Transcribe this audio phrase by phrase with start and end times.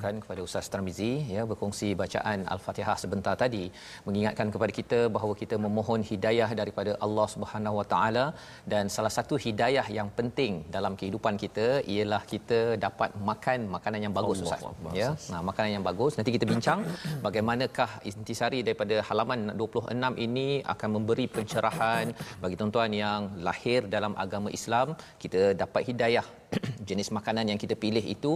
[0.00, 3.64] ucapkan kepada Ustaz Tarmizi ya berkongsi bacaan Al-Fatihah sebentar tadi
[4.06, 8.24] mengingatkan kepada kita bahawa kita memohon hidayah daripada Allah Subhanahu Wa Taala.
[8.72, 14.14] Dan salah satu hidayah yang penting dalam kehidupan kita ialah kita dapat makan makanan yang
[14.18, 14.64] bagus Ustaz.
[15.00, 16.14] Ya nah makanan yang bagus.
[16.18, 16.80] Nanti kita bincang
[17.26, 22.06] bagaimanakah intisari daripada halaman 26 ini akan memberi pencerahan
[22.44, 24.96] bagi tuan-tuan yang lahir dalam agama Islam.
[25.24, 26.26] Kita dapat hidayah
[26.88, 28.32] jenis makanan yang kita pilih itu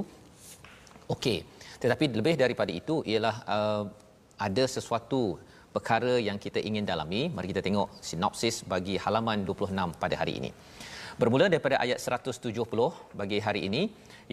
[1.14, 1.38] okey.
[1.82, 3.84] Tetapi lebih daripada itu ialah uh,
[4.46, 5.38] ada sesuatu
[5.74, 7.22] perkara yang kita ingin dalami.
[7.34, 10.50] Mari kita tengok sinopsis bagi halaman 26 pada hari ini.
[11.20, 12.50] Bermula daripada ayat 170
[13.20, 13.82] bagi hari ini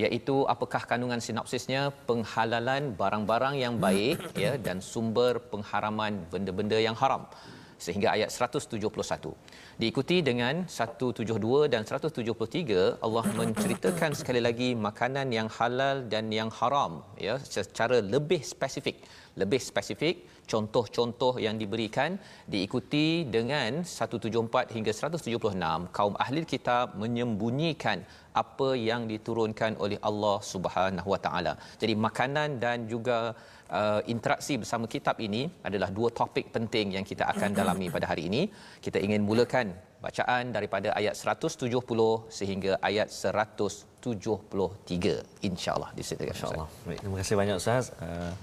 [0.04, 1.81] iaitu apakah kandungan sinopsisnya?
[2.09, 7.26] Penghalalan barang-barang yang baik ya dan sumber pengharaman benda-benda yang haram
[7.86, 9.34] sehingga ayat 171
[9.82, 16.94] diikuti dengan 172 dan 173 Allah menceritakan sekali lagi makanan yang halal dan yang haram
[17.28, 18.98] ya secara lebih spesifik.
[19.42, 20.16] Lebih spesifik
[20.52, 22.20] contoh-contoh yang diberikan
[22.54, 28.04] diikuti dengan 174 hingga 176 kaum ahli kitab menyembunyikan
[28.42, 31.54] apa yang diturunkan oleh Allah Subhanahu Wa Taala.
[31.82, 33.18] Jadi makanan dan juga
[33.80, 38.24] uh, interaksi bersama kitab ini adalah dua topik penting yang kita akan dalami pada hari
[38.30, 38.42] ini.
[38.86, 39.68] Kita ingin mulakan
[40.06, 46.68] bacaan daripada ayat 170 sehingga ayat 173 insya-Allah di situ insya-Allah.
[46.88, 47.86] Baik, terima kasih banyak Ustaz.
[48.02, 48.34] Uh,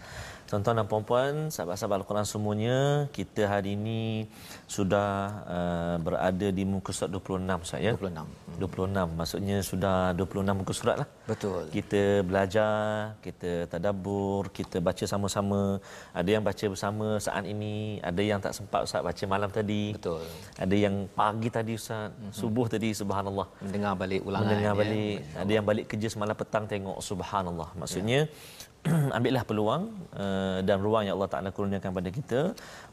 [0.49, 4.25] Tuan-tuan dan puan-puan, sahabat-sahabat Al-Quran semuanya, kita hari ini
[4.65, 7.93] sudah uh, berada di muka surat 26 Ustaz ya.
[7.93, 8.17] 26.
[8.17, 8.57] Hmm.
[8.57, 11.09] 26 maksudnya sudah 26 muka surat lah.
[11.29, 11.69] Betul.
[11.69, 12.73] Kita belajar,
[13.21, 15.85] kita tadabbur, kita baca sama-sama.
[16.17, 19.93] Ada yang baca bersama saat ini, ada yang tak sempat Ustaz baca malam tadi.
[20.01, 20.25] Betul.
[20.57, 22.33] Ada yang pagi tadi Ustaz, hmm.
[22.33, 23.53] subuh tadi subhanallah.
[23.61, 24.49] Mendengar balik ulangan.
[24.49, 24.81] Mendengar ya.
[24.81, 25.17] balik.
[25.45, 27.69] Ada yang balik kerja semalam petang tengok subhanallah.
[27.77, 28.57] Maksudnya ya
[29.17, 29.83] ambillah peluang
[30.23, 32.41] uh, dan ruang yang Allah Taala kurniakan pada kita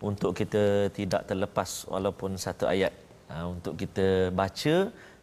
[0.09, 2.93] untuk kita tidak terlepas walaupun satu ayat
[3.33, 4.75] uh, untuk kita baca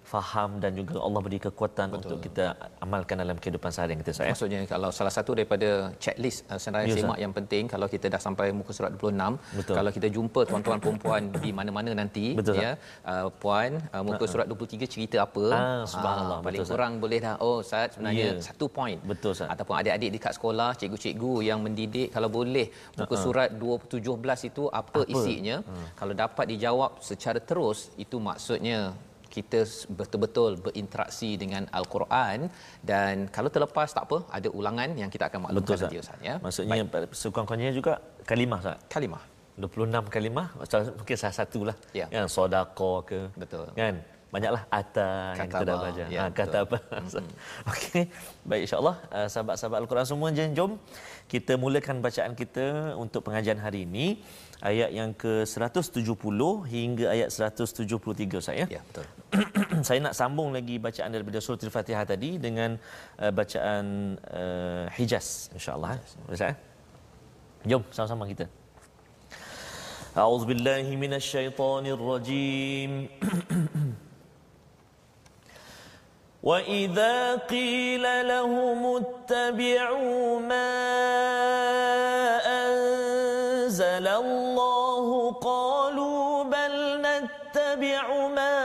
[0.02, 1.98] faham dan juga Allah beri kekuatan Betul.
[1.98, 2.44] untuk kita
[2.84, 4.30] amalkan dalam kehidupan seharian kita saya.
[4.34, 8.20] Maksudnya kalau salah satu daripada checklist uh, senarai yes, semak yang penting kalau kita dah
[8.20, 9.74] sampai muka surat 26 Betul.
[9.78, 12.72] kalau kita jumpa tuan-tuan perempuan di mana-mana nanti Betul, ya
[13.06, 17.34] uh, puan uh, muka surat 23 cerita apa ah, subhanallah ah, paling kurang boleh dah
[17.46, 18.44] oh saya sebenarnya yeah.
[18.48, 19.48] satu point Betul sah.
[19.54, 22.66] ataupun adik-adik dekat sekolah cikgu-cikgu yang mendidik kalau boleh
[22.98, 23.24] muka uh-huh.
[23.24, 25.12] surat 217 itu apa, apa?
[25.14, 25.88] isinya uh.
[25.98, 28.78] kalau dapat dijawab secara terus itu maksudnya
[29.34, 29.60] kita
[29.98, 32.38] betul-betul berinteraksi dengan al-Quran
[32.90, 36.34] dan kalau terlepas tak apa ada ulangan yang kita akan maklumkan nanti Ustaz ya.
[36.44, 36.84] Maksudnya
[37.22, 37.92] sekurang-kurangnya juga
[38.30, 38.78] kalimah Ustaz.
[38.92, 39.22] Kalimah.
[39.52, 40.46] 26 kalimah
[40.98, 41.76] mungkin salah satulah.
[41.92, 42.06] Ya.
[42.12, 43.20] Kan sedekah ke.
[43.42, 43.66] Betul.
[43.76, 43.94] Kan?
[44.32, 46.04] Banyaklah ata yang kita dah baca.
[46.08, 46.78] Ya, ha, kata apa?
[46.88, 47.26] Mm-hmm.
[47.72, 48.02] Okey.
[48.48, 50.80] Baik insya-Allah uh, sahabat-sahabat Al-Quran semua jom
[51.28, 54.06] kita mulakan bacaan kita untuk pengajian hari ini
[54.64, 56.40] ayat yang ke-170
[56.72, 58.64] hingga ayat 173 saya.
[58.72, 59.04] Ya, betul.
[59.88, 62.80] saya nak sambung lagi bacaan daripada surah Al-Fatihah tadi dengan
[63.20, 66.00] uh, bacaan uh, Hijaz insya-Allah.
[66.24, 66.54] Boleh saya?
[67.68, 68.48] Jom sama-sama kita.
[70.16, 72.90] A'udzubillahi minasyaitonirrajim.
[76.42, 80.72] واذا قيل لهم اتبعوا ما
[82.46, 88.58] انزل الله قالوا بل نتبع ما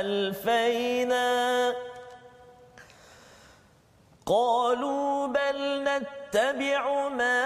[0.00, 1.74] الفينا
[4.26, 7.45] قالوا بل نتبع ما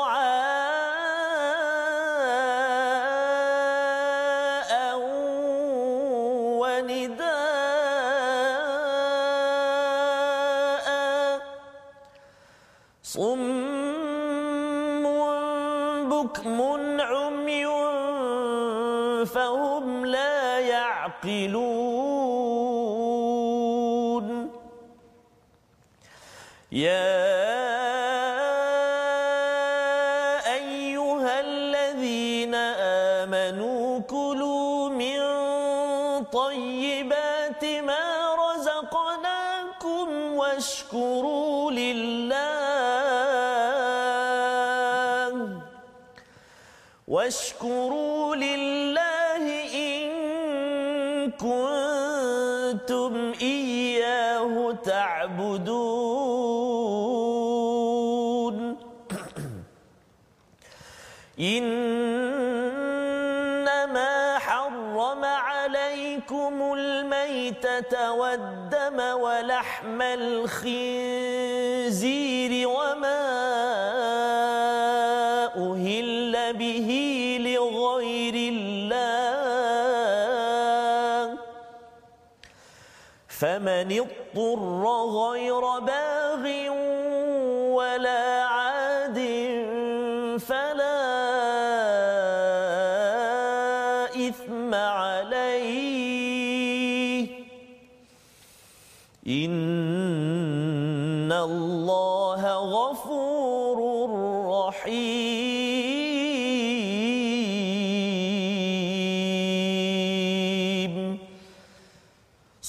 [52.71, 55.67] كنتم إياه تعبدون.
[61.39, 62.49] إنما
[64.39, 71.41] حرم عليكم الميتة والدم ولحم الخنزير.
[83.83, 86.10] من اضطر غير باغ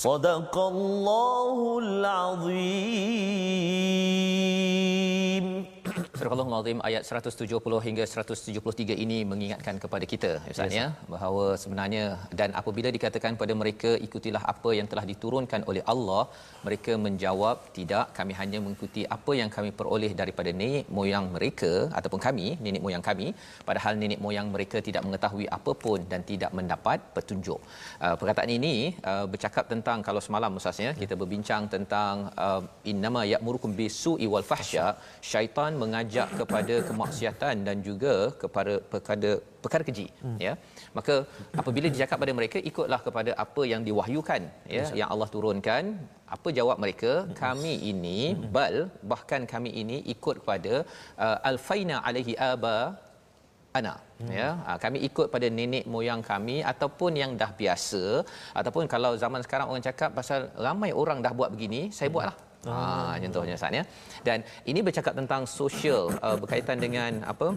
[0.02, 3.51] صدق الله العظيم
[6.63, 12.05] Al-Azim ayat 170 hingga 173 ini mengingatkan kepada kita Ustaz ya bahawa sebenarnya
[12.39, 16.23] dan apabila dikatakan pada mereka ikutilah apa yang telah diturunkan oleh Allah
[16.67, 22.23] mereka menjawab tidak kami hanya mengikuti apa yang kami peroleh daripada nenek moyang mereka ataupun
[22.27, 23.27] kami nenek moyang kami.
[23.69, 27.61] Padahal nenek moyang mereka tidak mengetahui apapun dan tidak mendapat petunjuk.
[28.05, 28.75] Uh, perkataan ini
[29.13, 32.15] uh, bercakap tentang kalau semalam Ustaz ya kita berbincang tentang
[32.47, 32.63] uh,
[32.93, 34.87] innama ya'murukum bisu'i wal fahsya.
[35.33, 36.52] Syaitan mengajak kepada
[36.89, 39.31] kemaksiatan dan juga kepada perkara
[39.65, 40.39] perkara keji hmm.
[40.47, 40.53] ya.
[40.97, 41.15] Maka
[41.61, 44.43] apabila dicakap pada mereka ikutlah kepada apa yang diwahyukan
[44.77, 45.85] ya yang Allah turunkan.
[46.37, 47.13] Apa jawab mereka?
[47.45, 48.19] Kami ini
[48.57, 48.77] bal
[49.13, 50.75] bahkan kami ini ikut kepada
[51.25, 52.77] uh, alfaina alaihi aba
[53.79, 54.31] ana hmm.
[54.39, 54.49] ya.
[54.67, 58.03] Ha, kami ikut pada nenek moyang kami ataupun yang dah biasa.
[58.61, 62.17] Ataupun kalau zaman sekarang orang cakap pasal ramai orang dah buat begini saya hmm.
[62.17, 62.37] buatlah
[62.71, 63.85] Ha contohnya Ustaz ya.
[64.27, 64.39] Dan
[64.71, 67.49] ini bercakap tentang sosial uh, berkaitan dengan apa?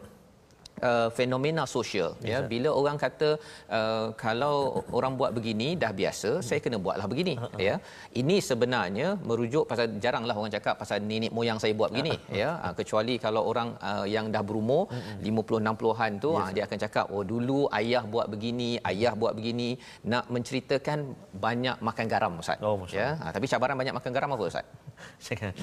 [0.83, 3.39] Uh, fenomena sosial yes, ya bila orang kata
[3.77, 7.59] uh, kalau orang buat begini dah biasa saya kena buatlah begini uh-huh.
[7.67, 7.75] ya
[8.21, 12.35] ini sebenarnya merujuk pasal jaranglah orang cakap pasal nenek moyang saya buat begini uh-huh.
[12.41, 15.23] ya uh, kecuali kalau orang uh, yang dah berumur uh-huh.
[15.23, 16.43] 50 60-an tu yes.
[16.43, 19.79] uh, dia akan cakap oh dulu ayah buat begini ayah buat begini
[20.11, 20.99] nak menceritakan
[21.45, 24.67] banyak makan garam ustaz oh, ya uh, tapi cabaran banyak makan garam apa ustaz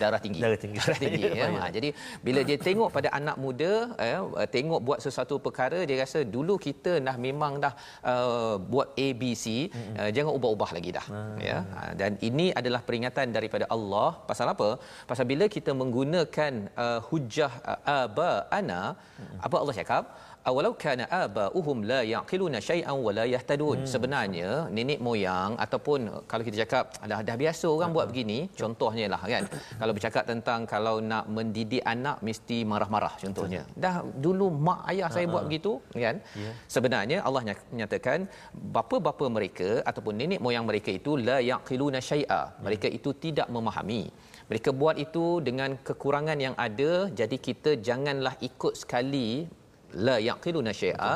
[0.02, 1.46] darah tinggi darah tinggi, darah tinggi ya.
[1.60, 1.88] ha, jadi
[2.26, 3.72] bila dia tengok pada anak muda
[4.10, 4.18] ya,
[4.56, 7.74] tengok buat sesuatu perkara dia rasa dulu kita dah memang dah
[8.12, 9.94] uh, buat ABC mm-hmm.
[10.00, 11.38] uh, jangan ubah-ubah lagi dah mm-hmm.
[11.48, 14.70] ya ha, dan ini adalah peringatan daripada Allah pasal apa
[15.10, 16.52] pasal bila kita menggunakan
[16.84, 19.40] uh, hujah uh, aba ana mm-hmm.
[19.46, 20.04] apa Allah cakap
[20.50, 23.90] awalau kana abauhum la yaqiluna shay'an wa la yahtadun hmm.
[23.92, 26.00] sebenarnya nenek moyang ataupun
[26.30, 27.96] kalau kita cakap dah dah biasa orang uh-huh.
[27.96, 29.44] buat begini contohnya lah kan?
[29.80, 33.62] Kalau bercakap tentang kalau nak mendidik anak mesti marah-marah contohnya.
[33.84, 35.34] Dah dulu mak ayah saya uh-huh.
[35.34, 35.72] buat begitu
[36.06, 36.18] kan?
[36.42, 36.54] Yeah.
[36.74, 37.42] sebenarnya Allah
[37.80, 38.20] nyatakan
[38.76, 44.02] bapa-bapa mereka ataupun nenek moyang mereka itu la yaqiluna shay'a mereka itu tidak memahami.
[44.50, 46.92] Mereka buat itu dengan kekurangan yang ada.
[47.20, 49.28] Jadi kita janganlah ikut sekali
[50.06, 51.14] la yaqiluna syai'a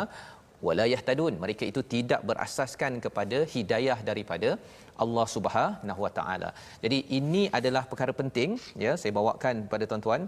[0.66, 4.50] wala yahtadun mereka itu tidak berasaskan kepada hidayah daripada
[5.04, 6.50] Allah Subhanahu wa taala.
[6.84, 10.24] Jadi ini adalah perkara penting ya saya bawakan pada tuan-tuan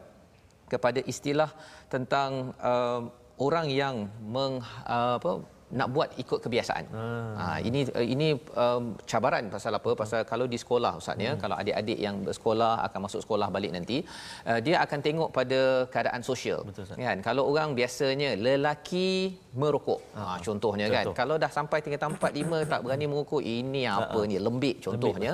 [0.72, 1.50] kepada istilah
[1.94, 3.00] tentang uh,
[3.46, 3.96] orang yang
[4.34, 4.60] meng
[4.96, 5.32] uh, apa
[5.68, 6.84] nak buat ikut kebiasaan.
[6.88, 7.32] Hmm.
[7.36, 7.80] Ha ini
[8.14, 8.28] ini
[8.64, 9.90] um, cabaran pasal apa?
[9.92, 11.40] Pasal kalau di sekolah ustaz ya, hmm.
[11.42, 14.00] kalau adik-adik yang bersekolah akan masuk sekolah balik nanti,
[14.48, 15.60] uh, dia akan tengok pada
[15.92, 16.64] keadaan sosial.
[16.64, 16.96] Betul ustaz.
[16.96, 17.20] Kan?
[17.20, 20.00] Kalau orang biasanya lelaki merokok.
[20.16, 21.04] Ha, ha contohnya kan?
[21.04, 21.14] Contoh.
[21.14, 21.20] kan.
[21.20, 24.36] Kalau dah sampai tingkat 4 5 tak berani merokok, ini apa ha, ni?
[24.40, 25.32] Lembik contohnya.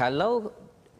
[0.00, 0.52] kalau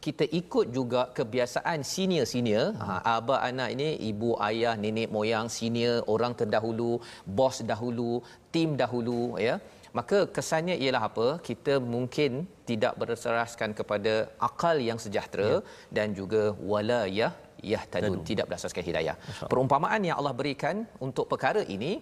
[0.06, 2.66] kita ikut juga kebiasaan senior-senior.
[2.80, 6.90] Ha, abah anak ini ibu ayah nenek moyang senior orang terdahulu
[7.38, 8.12] bos dahulu
[8.54, 9.56] tim dahulu ya.
[9.98, 11.26] Maka kesannya ialah apa?
[11.48, 12.32] Kita mungkin
[12.70, 14.14] tidak berseraskan kepada
[14.48, 15.58] akal yang sejahtera ya.
[15.96, 17.32] dan juga walayah
[17.72, 19.16] yahtadun tidak berasaskan hidayah.
[19.52, 21.92] Perumpamaan yang Allah berikan untuk perkara ini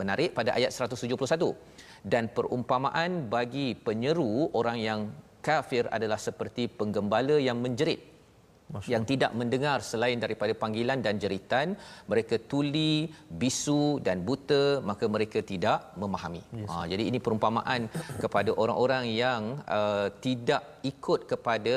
[0.00, 1.16] menarik pada ayat 171
[2.12, 5.00] dan perumpamaan bagi penyeru orang yang
[5.48, 8.00] kafir adalah seperti penggembala yang menjerit
[8.74, 8.90] Masya.
[8.92, 11.68] yang tidak mendengar selain daripada panggilan dan jeritan
[12.10, 16.70] mereka tuli bisu dan buta maka mereka tidak memahami yes.
[16.70, 17.90] ha, jadi ini perumpamaan
[18.22, 19.42] kepada orang-orang yang
[19.78, 21.76] uh, tidak ikut kepada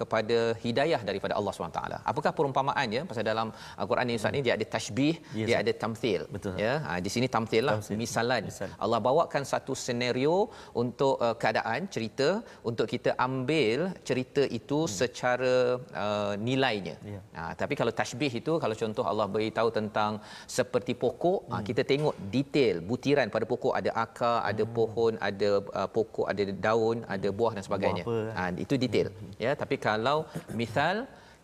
[0.00, 1.80] kepada hidayah daripada Allah SWT.
[2.10, 3.02] Apakah perumpamaan ya?
[3.10, 3.48] Pasal dalam
[3.80, 6.22] Al-Quran ini Ustaz ni dia ada tashbih, yes, dia ada tamthil.
[6.34, 6.54] Betul.
[6.64, 7.98] Ya, ha, di sini tamthil lah, tamthil.
[8.02, 8.42] misalan.
[8.50, 8.70] Misal.
[8.84, 10.36] Allah bawakan satu senario
[10.82, 12.28] untuk uh, keadaan cerita
[12.70, 14.92] untuk kita ambil cerita itu hmm.
[15.00, 15.54] secara
[16.04, 16.96] uh, nilainya.
[17.12, 17.22] Yeah.
[17.38, 20.12] Ha, tapi kalau tashbih itu kalau contoh Allah beritahu tentang
[20.58, 21.54] seperti pokok, ha, hmm.
[21.62, 24.50] ha, kita tengok detail butiran pada pokok ada akar, hmm.
[24.50, 28.04] ada pohon, ada uh, pokok, ada daun, ada buah dan sebagainya.
[28.08, 29.08] Buah ha, itu detail.
[29.14, 29.32] Hmm.
[29.44, 30.18] Ya, tapi kalau
[30.60, 30.94] misal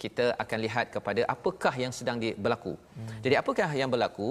[0.02, 2.74] kita akan lihat kepada apakah yang sedang berlaku.
[2.74, 3.20] Hmm.
[3.24, 4.30] Jadi apakah yang berlaku?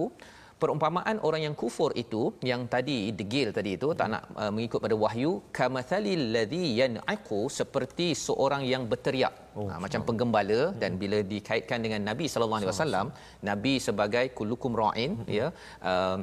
[0.62, 4.96] Perumpamaan orang yang kufur itu yang tadi degil tadi itu tak nak uh, mengikut pada
[5.04, 10.76] wahyu kamathalil ladzi yan'iqu seperti seorang yang berteriak oh, ha, macam penggembala hmm.
[10.82, 13.08] dan bila dikaitkan dengan Nabi sallallahu alaihi wasallam
[13.50, 15.32] Nabi sebagai kullukum ra'in hmm.
[15.38, 15.48] ya
[15.92, 16.18] uh,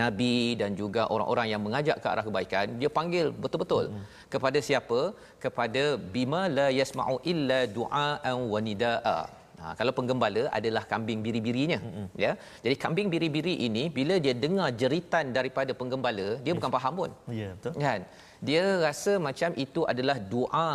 [0.00, 4.04] nabi dan juga orang-orang yang mengajak ke arah kebaikan dia panggil betul-betul hmm.
[4.32, 5.00] kepada siapa
[5.44, 5.84] kepada
[6.14, 9.18] bima la yasma'u illa du'aan wa nidaa
[9.62, 12.08] ha, kalau penggembala adalah kambing biri-birinya hmm.
[12.24, 12.32] ya
[12.64, 16.58] jadi kambing biri-biri ini bila dia dengar jeritan daripada penggembala dia yes.
[16.58, 18.00] bukan faham pun ya yeah, betul kan
[18.48, 20.70] dia rasa macam itu adalah du'a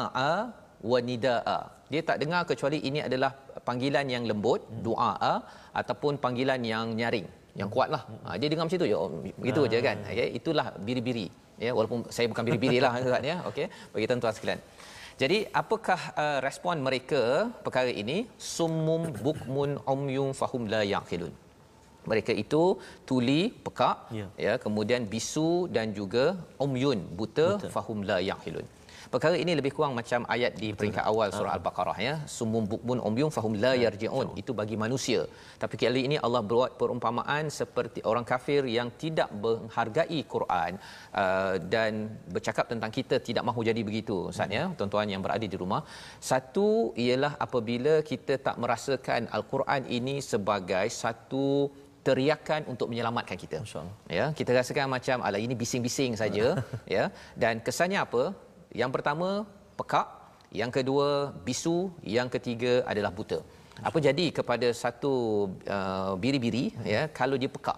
[0.91, 1.59] wa nidaa
[1.91, 3.31] dia tak dengar kecuali ini adalah
[3.67, 4.81] panggilan yang lembut hmm.
[4.87, 5.35] du'a
[5.81, 7.27] ataupun panggilan yang nyaring
[7.59, 8.01] yang kuatlah.
[8.25, 8.97] Ha, dia dengar macam tu je.
[9.03, 9.09] Oh,
[9.41, 9.97] begitu aja kan.
[10.05, 11.27] Okay, ya, itulah biri-biri.
[11.65, 13.37] Ya, walaupun saya bukan biri-biri lah Ustaz ya.
[13.49, 14.61] Okey, bagi tuan-tuan sekalian.
[15.21, 17.21] Jadi, apakah uh, respon mereka
[17.65, 18.17] perkara ini?
[18.37, 21.33] Summum bukmun umyum fahum la yaqilun.
[22.11, 22.63] Mereka itu
[23.09, 24.27] tuli, pekak, ya.
[24.45, 26.25] ya, kemudian bisu dan juga
[26.65, 27.69] umyun, buta, buta.
[27.75, 28.67] fahum la yaqilun.
[29.13, 31.57] Perkara ini lebih kurang macam ayat di peringkat awal surah ah.
[31.57, 32.13] Al-Baqarah ya.
[32.35, 34.27] Sumum bukmun umyum fahum la ya, yarji'un.
[34.41, 35.21] Itu bagi manusia.
[35.61, 40.71] Tapi kali ini Allah buat perumpamaan seperti orang kafir yang tidak menghargai Quran
[41.23, 41.91] uh, dan
[42.35, 44.63] bercakap tentang kita tidak mahu jadi begitu Ustaz ya.
[44.77, 45.81] Tuan-tuan yang berada di rumah.
[46.31, 46.69] Satu
[47.05, 51.47] ialah apabila kita tak merasakan Al-Quran ini sebagai satu
[52.07, 53.59] teriakan untuk menyelamatkan kita.
[54.17, 56.45] Ya, kita rasakan macam ala ini bising-bising saja
[56.95, 57.05] ya.
[57.41, 58.23] Dan kesannya apa?
[58.79, 59.27] Yang pertama
[59.79, 60.07] pekak,
[60.53, 63.39] yang kedua bisu, yang ketiga adalah buta.
[63.87, 65.13] Apa jadi kepada satu
[65.75, 67.77] uh, biri-biri ya kalau dia pekak?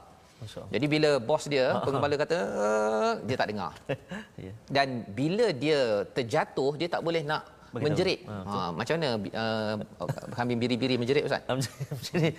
[0.74, 3.74] Jadi bila bos dia pengembala kata uh, dia tak dengar.
[4.46, 4.54] Ya.
[4.76, 5.80] Dan bila dia
[6.16, 7.44] terjatuh dia tak boleh nak
[7.76, 8.20] menjerit.
[8.30, 9.10] Ha, ha, macam mana
[9.44, 9.74] uh,
[10.38, 11.42] kambing biri-biri menjerit Ustaz?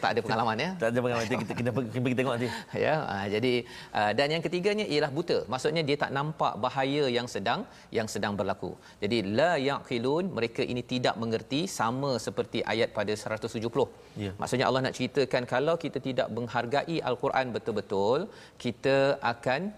[0.03, 0.71] tak ada pengalaman ya?
[0.83, 1.27] Tak ada pengalaman.
[1.45, 2.51] kita kita pergi tengok nanti.
[2.85, 3.53] Ya, uh, jadi
[3.99, 5.39] uh, dan yang ketiganya ialah buta.
[5.53, 7.61] Maksudnya dia tak nampak bahaya yang sedang
[7.99, 8.73] yang sedang berlaku.
[9.03, 13.87] Jadi la yaqilun mereka ini tidak mengerti sama seperti ayat pada 170.
[14.25, 14.33] Ya.
[14.41, 18.27] Maksudnya Allah nak ceritakan kalau kita tidak menghargai al-Quran betul-betul,
[18.65, 18.99] kita
[19.35, 19.71] akan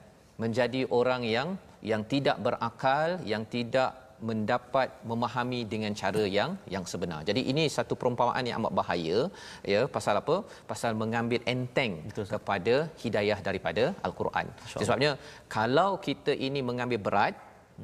[0.42, 1.49] menjadi orang yang
[1.90, 7.21] yang tidak berakal, yang tidak mendapat memahami dengan cara yang yang sebenar.
[7.29, 9.19] Jadi ini satu perumpamaan yang amat bahaya
[9.75, 10.37] ya pasal apa?
[10.71, 14.47] Pasal mengambil enteng Betul, kepada hidayah daripada al-Quran.
[14.87, 15.12] Sebabnya
[15.57, 17.35] kalau kita ini mengambil berat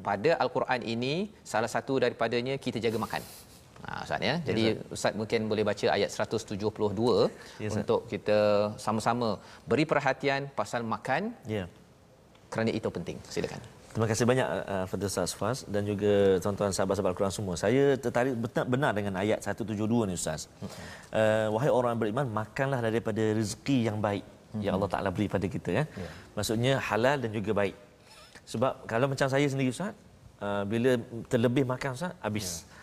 [0.09, 1.15] pada al-Quran ini
[1.53, 3.23] salah satu daripadanya kita jaga makan.
[3.87, 4.35] Ha Ustaz ya.
[4.49, 8.39] Jadi yes, Ustaz mungkin boleh baca ayat 172 yes, untuk kita
[8.85, 9.29] sama-sama
[9.71, 11.35] beri perhatian pasal makan.
[11.57, 11.65] Ya.
[12.53, 13.19] Kerana itu penting.
[13.35, 13.78] Silakan.
[13.89, 17.55] Terima kasih banyak uh, Fadil Ustaz Fas dan juga tuan-tuan sahabat-sahabat Al-Quran semua.
[17.57, 18.37] Saya tertarik
[18.69, 19.75] benar dengan ayat 172
[20.09, 20.47] ni Ustaz.
[21.09, 24.61] Uh, wahai orang yang beriman, makanlah daripada rezeki yang baik hmm.
[24.61, 25.85] yang Allah Taala beri pada kita ya.
[25.89, 26.13] Yeah.
[26.37, 27.75] Maksudnya halal dan juga baik.
[28.45, 29.97] Sebab kalau macam saya sendiri Ustaz,
[30.45, 31.01] uh, bila
[31.33, 32.49] terlebih makan Ustaz, habis.
[32.69, 32.77] Yeah.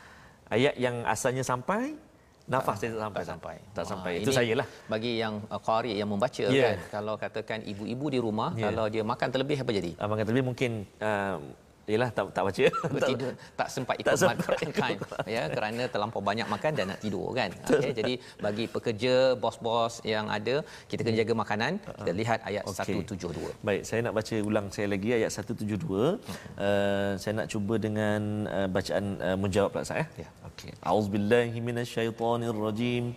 [0.45, 1.97] Ayat yang asalnya sampai
[2.45, 3.55] nafas tak, tak sampai tak sampai.
[3.73, 4.13] Tak sampai.
[4.13, 6.77] Ha, itu sayalah bagi yang uh, qari yang membaca yeah.
[6.77, 8.69] kan kalau katakan ibu-ibu di rumah yeah.
[8.69, 9.91] kalau dia makan terlebih apa jadi?
[9.97, 10.71] Uh, makan terlebih mungkin
[11.01, 11.41] uh,
[11.85, 12.65] Yalah tak tak baca.
[13.09, 14.99] Tidur tak sempat ikut tak Quran time
[15.29, 17.49] ya kerana terlampau banyak makan dan nak tidur kan.
[17.61, 21.71] Okay, jadi bagi pekerja bos-bos yang ada kita kena jaga makanan.
[21.77, 22.17] Kita uh-huh.
[22.21, 22.97] lihat ayat okay.
[23.05, 23.61] 172.
[23.61, 25.77] Baik, saya nak baca ulang saya lagi ayat 172.
[25.85, 26.17] Uh-huh.
[26.57, 30.05] Uh, saya nak cuba dengan uh, bacaan uh, menjawab pula saya.
[30.17, 30.29] Ya.
[30.49, 30.73] Okey.
[30.81, 33.13] Auzubillahi minasyaitonirrajim.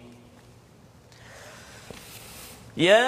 [2.79, 3.03] Ya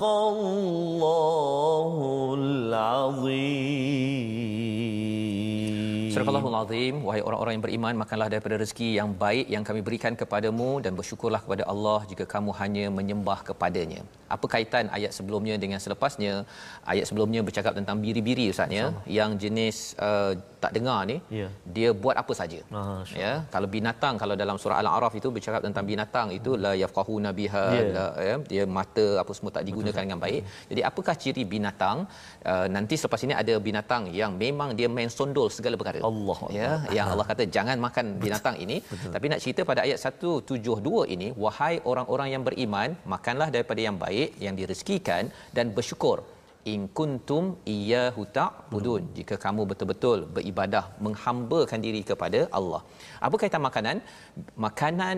[0.00, 0.02] صدق
[6.71, 10.91] Al-Azim, wahai orang-orang yang beriman, makanlah daripada rezeki yang baik yang kami berikan kepadamu dan
[10.99, 14.01] bersyukurlah kepada Allah jika kamu hanya menyembah kepadanya.
[14.35, 16.33] Apa kaitan ayat sebelumnya dengan selepasnya?
[16.93, 18.85] Ayat sebelumnya bercakap tentang biri-biri Ustaz ya,
[19.19, 20.31] yang jenis uh,
[20.63, 21.47] tak dengar ni, Ya.
[21.75, 22.59] dia buat apa saja.
[22.75, 27.29] Masya Ya, kalau binatang kalau dalam surah Al-A'raf itu bercakap tentang binatang itu la yafqahuna
[27.39, 27.83] biha Ya.
[27.97, 30.41] la, ya, dia mata apa semua tak digunakan dengan baik.
[30.71, 31.97] Jadi apakah ciri binatang?
[32.51, 35.99] Uh, nanti selepas ini ada binatang yang memang dia main sondol segala perkara.
[36.11, 36.60] Allah ya
[36.97, 38.77] yang Allah kata jangan makan binatang ini.
[39.15, 44.29] Tapi nak cerita pada ayat 172 ini wahai orang-orang yang beriman makanlah daripada yang baik
[44.45, 46.19] yang direzekikan dan bersyukur.
[46.71, 49.03] In kuntum iyyahu ta'budun.
[49.17, 52.81] Jika kamu betul-betul beribadah menghambakan diri kepada Allah.
[53.27, 53.97] Apa kaitan makanan?
[54.65, 55.17] Makanan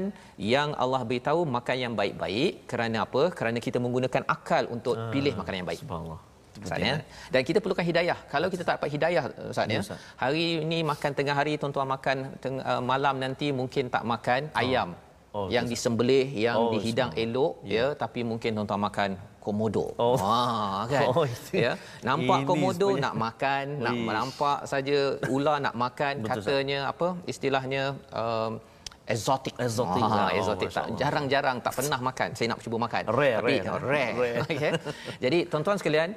[0.55, 2.63] yang Allah beritahu makan yang baik-baik.
[2.73, 3.23] Kerana apa?
[3.39, 5.81] Kerana kita menggunakan akal untuk pilih makanan yang baik.
[5.83, 6.21] Subhanallah.
[6.55, 6.95] Ustaz ya.
[7.29, 8.17] Dan kita perlukan hidayah.
[8.27, 9.81] Kalau kita tak dapat hidayah Ustaz ya.
[9.81, 9.95] Ya.
[10.15, 14.93] Hari ini makan tengah hari tuan-tuan makan teng- uh, malam nanti mungkin tak makan ayam.
[15.33, 19.10] Oh, yang disembelih, yang Oh, dihidang elok ya, tapi mungkin tuan-tuan makan
[19.41, 19.89] komodo.
[19.98, 20.13] Oh.
[20.15, 21.10] Ah kan.
[21.17, 21.57] Oh, itu.
[21.57, 21.74] ya.
[22.05, 24.13] Nampak Ini komodo sebenarnya- nak makan, nak Wish.
[24.13, 24.97] nampak saja
[25.28, 28.62] ular nak makan, Betul, katanya apa istilahnya um,
[29.10, 29.58] exotic.
[29.58, 30.28] Exotic Ah, lah.
[30.30, 30.99] Oh, exotic tak Masya Allah.
[31.01, 32.30] jarang-jarang tak pernah makan.
[32.32, 33.01] Saya nak cuba makan.
[33.10, 33.82] Rare, tapi rare.
[33.82, 34.12] rare.
[34.13, 34.38] Rare.
[34.45, 34.71] Okay.
[35.17, 36.10] Jadi tuan-tuan sekalian,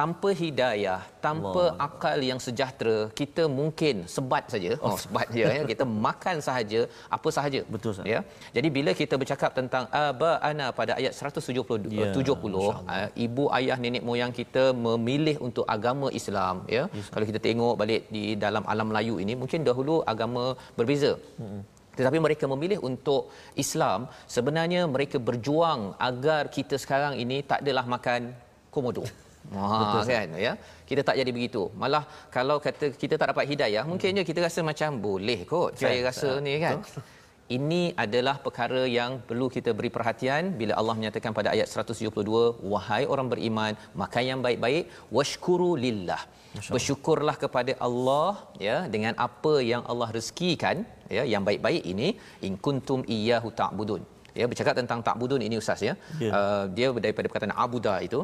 [0.00, 1.86] tanpa hidayah, tanpa Allah.
[1.86, 4.72] akal yang sejahtera, kita mungkin sebat saja.
[4.84, 5.64] Oh, sebat je ya.
[5.72, 6.80] Kita makan sahaja
[7.16, 7.60] apa sahaja.
[7.74, 8.08] Betul, Ustaz.
[8.12, 8.20] Ya.
[8.56, 13.76] Jadi bila kita bercakap tentang aba ana pada ayat 170 Ya, 70 uh, ibu ayah
[13.84, 16.84] nenek moyang kita memilih untuk agama Islam ya.
[17.12, 20.44] Kalau kita tengok balik di dalam alam Melayu ini mungkin dahulu agama
[20.78, 21.12] berbeza.
[21.98, 23.22] Tetapi mereka memilih untuk
[23.64, 28.32] Islam sebenarnya mereka berjuang agar kita sekarang ini tak adalah makan
[28.76, 29.04] komodo.
[29.54, 30.52] Ha kan ya.
[30.88, 31.62] Kita tak jadi begitu.
[31.82, 32.02] Malah
[32.36, 35.70] kalau kata kita tak dapat hidayah, mungkinnya kita rasa macam boleh kot.
[35.82, 36.06] Saya Kan?
[36.10, 36.76] rasa ni kan.
[37.56, 42.14] Ini adalah perkara yang perlu kita beri perhatian bila Allah menyatakan pada ayat 172
[42.72, 43.72] wahai orang beriman
[44.02, 44.84] makan yang baik-baik
[45.16, 46.22] washkuru lillah
[46.74, 48.30] bersyukurlah kepada Allah
[48.66, 50.76] ya dengan apa yang Allah rezekikan
[51.16, 52.08] ya yang baik-baik ini
[52.46, 54.02] in kuntum iyyahu ta'budun
[54.40, 56.30] ya bercakap tentang ta'budun ini ustaz ya Ya.
[56.38, 58.20] uh, dia daripada perkataan abuda itu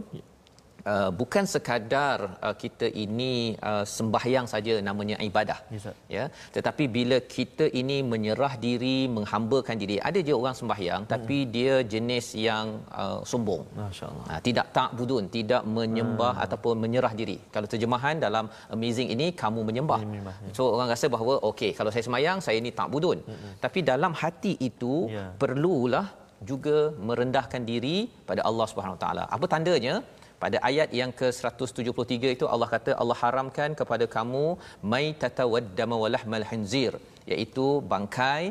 [0.86, 3.32] Uh, bukan sekadar uh, kita ini
[3.70, 6.24] uh, sembahyang saja namanya ibadah Ya, ya
[6.56, 11.10] tetapi bila kita ini menyerah diri menghambakan diri ada je orang sembahyang Hmm.
[11.14, 12.66] tapi dia jenis yang
[13.02, 14.24] uh, sombong Masya-Allah.
[14.30, 16.44] Ha, tidak tak budun, tidak menyembah Hmm.
[16.44, 17.36] ataupun menyerah diri.
[17.54, 18.44] Kalau terjemahan dalam
[18.76, 20.00] amazing ini kamu menyembah.
[20.06, 20.52] Menyembah, ya.
[20.58, 23.18] So orang rasa bahawa okey kalau saya semayang saya ini tak budun.
[23.64, 25.24] Tapi dalam hati itu Ya.
[25.42, 26.06] perlulah
[26.50, 27.96] juga merendahkan diri
[28.30, 29.24] pada Allah Subhanahu Wa Taala.
[29.36, 29.96] Apa tandanya?
[30.42, 34.46] Pada ayat yang ke-173 itu Allah kata Allah haramkan kepada kamu
[34.92, 36.92] mai tatawaddama walahmal khinzir
[37.32, 38.42] iaitu bangkai,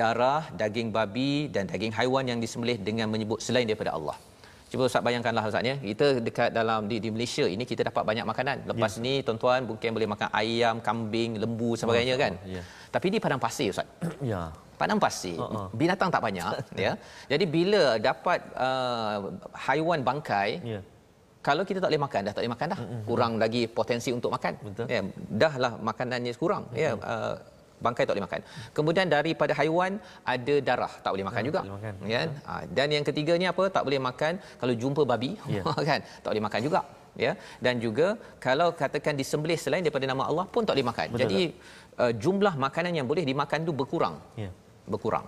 [0.00, 4.16] darah, daging babi dan daging haiwan yang disembelih dengan menyebut selain daripada Allah.
[4.72, 5.76] Cuba Ustaz bayangkanlah Ustaz ya.
[5.90, 8.56] Kita dekat dalam di, di Malaysia ini kita dapat banyak makanan.
[8.70, 9.02] Lepas Ya.
[9.06, 12.32] ni tuan-tuan mungkin boleh makan ayam, kambing, lembu sebagainya kan.
[12.56, 12.62] ya.
[12.94, 13.86] Tapi di padang pasir Ustaz.
[14.32, 14.42] Ya.
[14.74, 15.70] Padang pasir Uh-uh.
[15.80, 16.50] binatang tak banyak
[16.84, 16.92] ya.
[17.30, 19.30] Jadi bila dapat uh,
[19.66, 20.80] haiwan bangkai Ya.
[21.48, 22.80] Kalau kita tak boleh makan dah tak boleh makan dah.
[23.08, 24.52] Kurang lagi potensi untuk makan.
[24.66, 24.86] Betul.
[24.94, 25.00] Ya,
[25.42, 26.92] dahlah makanannya kurang ya.
[27.12, 27.34] Uh,
[27.84, 28.40] bangkai tak boleh makan.
[28.76, 29.92] Kemudian daripada haiwan
[30.34, 31.60] ada darah tak boleh makan Ah, juga.
[31.60, 31.94] tak boleh makan.
[32.14, 32.20] Ya.
[32.48, 33.64] Ha, dan yang ketiganya apa?
[33.76, 35.62] Tak boleh makan kalau jumpa babi Ya.
[35.90, 36.00] kan.
[36.24, 36.80] Tak boleh makan juga.
[37.24, 37.32] Ya.
[37.64, 38.06] Dan juga
[38.46, 41.06] kalau katakan disembelih selain daripada nama Allah pun tak boleh makan.
[41.12, 41.40] Betul, Jadi
[42.02, 44.16] uh, jumlah makanan yang boleh dimakan tu berkurang.
[44.44, 44.48] Ya.
[44.88, 45.26] Berkurang.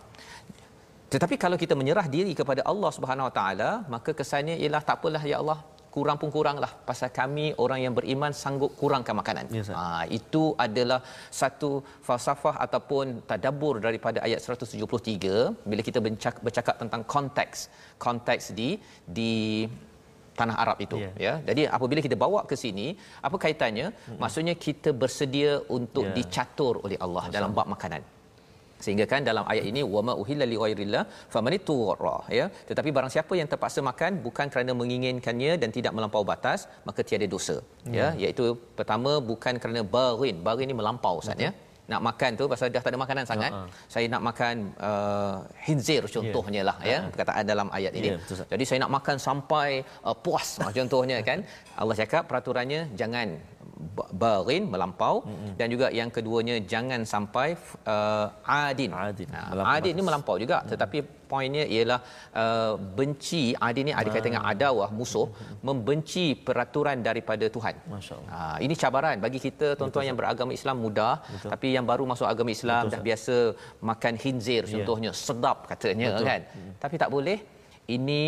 [1.12, 5.22] Tetapi kalau kita menyerah diri kepada Allah Subhanahu Wa Taala, maka kesannya ialah tak apalah
[5.22, 5.59] ya Allah,
[5.97, 9.45] kurang pun kuranglah pasal kami orang yang beriman sanggup kurangkan makanan.
[9.61, 9.77] Ustaz.
[9.79, 11.01] ha, itu adalah
[11.41, 11.71] satu
[12.07, 17.59] falsafah ataupun tadabbur daripada ayat 173 bila kita bercakap, bercakap tentang konteks
[18.07, 18.69] konteks di
[19.19, 19.33] di
[20.39, 21.11] tanah Arab itu Ya.
[21.27, 21.35] ya.
[21.49, 22.87] Jadi apabila kita bawa ke sini,
[23.27, 23.87] apa kaitannya?
[24.23, 26.13] Maksudnya kita bersedia untuk Ya.
[26.19, 28.03] dicatur oleh Allah dalam bab makanan.
[28.85, 32.47] Sehingga kan dalam ayat ini wama uhilla li ghairillah famanitura ya.
[32.71, 37.29] Tetapi barang siapa yang terpaksa makan bukan kerana menginginkannya dan tidak melampau batas maka tiada
[37.37, 37.57] dosa
[37.99, 38.09] ya.
[38.23, 38.47] Iaitu
[38.81, 40.37] pertama bukan kerana barin.
[40.49, 41.53] Barin ini melampau ustaz ya.
[41.93, 43.69] Nak makan tu pasal dah tak ada makanan sangat uh-huh.
[43.93, 44.55] saya nak makan
[44.89, 45.37] uh,
[45.67, 46.69] hinzir contohnya yeah.
[46.69, 47.11] lah ya uh-huh.
[47.15, 48.09] perkataan dalam ayat ini.
[48.11, 49.69] Yeah, betul, jadi saya nak makan sampai
[50.03, 51.47] uh, puas contohnya kan.
[51.79, 53.39] Allah cakap peraturannya jangan
[54.23, 55.53] barin melampau mm-hmm.
[55.59, 57.49] dan juga yang keduanya jangan sampai
[57.95, 58.27] uh,
[58.69, 58.91] adin.
[58.97, 59.29] Adin.
[59.37, 59.41] Ha,
[59.77, 60.73] adin ni melampau juga mm-hmm.
[60.73, 60.99] tetapi
[61.31, 62.01] poinnya ialah
[62.43, 64.53] uh, benci adin ni ada kaitan dengan ah.
[64.55, 65.61] adawah musuh mm-hmm.
[65.69, 67.75] membenci peraturan daripada Tuhan.
[67.95, 68.31] Masya-Allah.
[68.33, 71.51] Ha, ini cabaran bagi kita tuan-tuan Betul, yang beragama Islam mudah Betul.
[71.53, 73.35] tapi yang baru masuk agama Islam Betul, dah biasa
[73.91, 74.73] makan khinzir ya.
[74.73, 75.21] contohnya yeah.
[75.27, 76.27] sedap katanya Betul.
[76.31, 76.41] kan.
[76.49, 76.73] Mm-hmm.
[76.81, 77.39] Tapi tak boleh
[77.97, 78.23] ini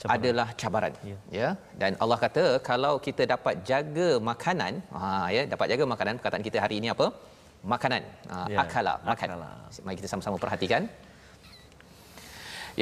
[0.00, 0.16] cabaran.
[0.16, 1.16] adalah cabaran ya.
[1.40, 1.48] ya
[1.80, 6.60] dan Allah kata kalau kita dapat jaga makanan ha ya dapat jaga makanan perkataan kita
[6.64, 7.06] hari ini apa
[7.74, 8.58] makanan ha, ya.
[8.64, 9.50] akala makan akala.
[9.86, 10.82] mari kita sama-sama perhatikan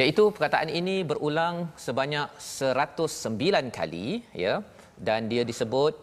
[0.01, 4.09] iaitu perkataan ini berulang sebanyak 109 kali
[4.45, 4.55] ya
[5.09, 5.95] dan dia disebut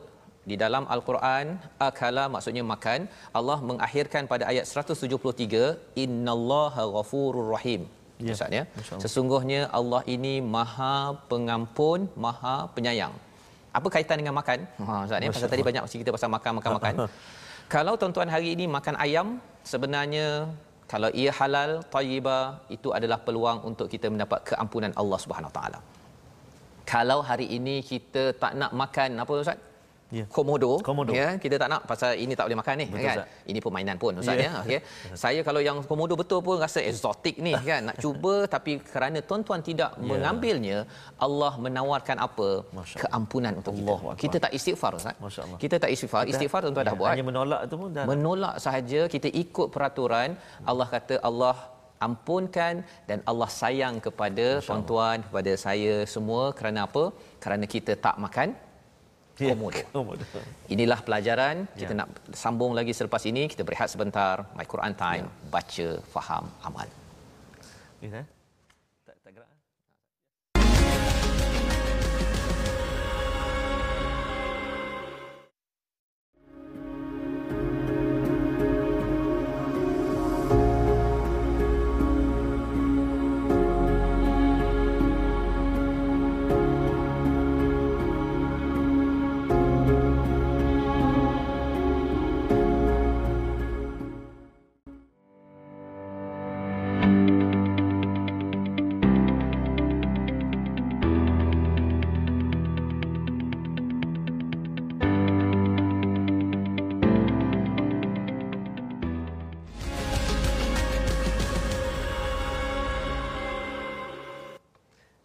[0.49, 1.47] di dalam al-Quran
[1.87, 3.01] akala maksudnya makan
[3.39, 7.81] Allah mengakhirkan pada ayat 173 innallaha ghafurur rahim
[8.29, 8.33] ya.
[8.35, 8.63] Ustaz ya.
[9.03, 10.95] Sesungguhnya Allah ini Maha
[11.31, 13.13] Pengampun, Maha Penyayang.
[13.77, 14.59] Apa kaitan dengan makan?
[14.87, 15.31] Ha Ustaz ya.
[15.35, 16.93] Pasal tadi banyak cerita pasal makan makan makan.
[17.75, 19.27] kalau tuan-tuan hari ini makan ayam,
[19.71, 20.27] sebenarnya
[20.91, 22.43] kalau ia halal, tayyibah,
[22.75, 25.79] itu adalah peluang untuk kita mendapat keampunan Allah Subhanahu taala.
[26.93, 29.70] Kalau hari ini kita tak nak makan apa Ustaz?
[30.17, 30.27] Yeah.
[30.35, 31.11] komodo, komodo.
[31.19, 33.17] Ya kita tak nak pasal ini tak boleh makan ni betul, kan?
[33.17, 33.49] Ustaz.
[33.51, 34.53] ini permainan pun ustaz yeah.
[34.55, 34.61] ya?
[34.63, 34.79] Okey.
[35.23, 37.81] Saya kalau yang komodo betul pun rasa eksotik ni kan?
[37.89, 40.07] Nak cuba tapi kerana tuan-tuan tidak yeah.
[40.11, 40.77] mengambilnya
[41.27, 42.49] Allah menawarkan apa?
[43.03, 44.15] Keampunan untuk Allah kita Allah.
[44.23, 45.15] kita tak istighfar ustaz.
[45.63, 46.23] Kita tak istighfar.
[46.33, 47.11] Istighfar tuan-tuan dah ya, buat.
[47.13, 48.05] hanya menolak itu pun dah.
[48.11, 50.29] Menolak sahaja kita ikut peraturan.
[50.71, 51.55] Allah kata Allah
[52.07, 52.75] ampunkan
[53.09, 56.43] dan Allah sayang kepada tuan-tuan kepada saya semua.
[56.57, 57.03] Kerana apa?
[57.43, 58.49] Kerana kita tak makan
[59.91, 60.23] komodo.
[60.67, 61.67] Inilah pelajaran.
[61.77, 61.99] Kita ya.
[62.03, 63.47] nak sambung lagi selepas ini.
[63.47, 64.45] Kita berehat sebentar.
[64.57, 65.25] My Quran Time.
[65.29, 65.49] Ya.
[65.53, 66.87] Baca, faham, amal.
[68.01, 68.23] Ya.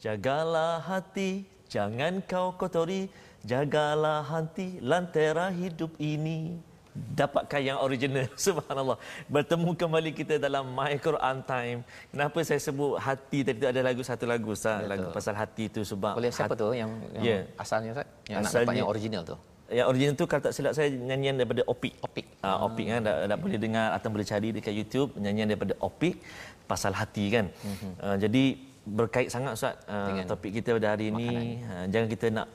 [0.07, 3.11] Jagalah hati, jangan kau kotori.
[3.43, 6.63] Jagalah hati, lantera hidup ini.
[6.95, 9.03] Dapatkan yang original, subhanallah.
[9.27, 11.83] Bertemu kembali kita dalam My Quran Time.
[12.15, 14.87] Kenapa saya sebut hati tadi tu ada lagu satu lagu, Ustaz.
[14.87, 16.15] Lagu pasal hati tu sebab...
[16.15, 16.63] Boleh siapa hati.
[16.63, 17.43] tu yang, yang yeah.
[17.59, 18.07] asalnya, Ustaz?
[18.31, 19.37] Yang asalnya, nak dapat yang original tu?
[19.75, 21.99] Yang original tu kalau tak silap saya nyanyian daripada Opik.
[21.99, 22.27] Opik.
[22.47, 23.03] Ah, uh, Opik kan.
[23.03, 25.19] Tak, tak boleh dengar atau boleh cari dekat YouTube.
[25.19, 26.23] Nyanyian daripada Opik
[26.71, 27.51] pasal hati kan.
[27.51, 27.93] Mm-hmm.
[27.99, 28.45] Uh, jadi
[28.87, 29.75] berkait sangat Ustaz.
[29.91, 32.49] Uh, topik kita pada hari ini uh, jangan kita nak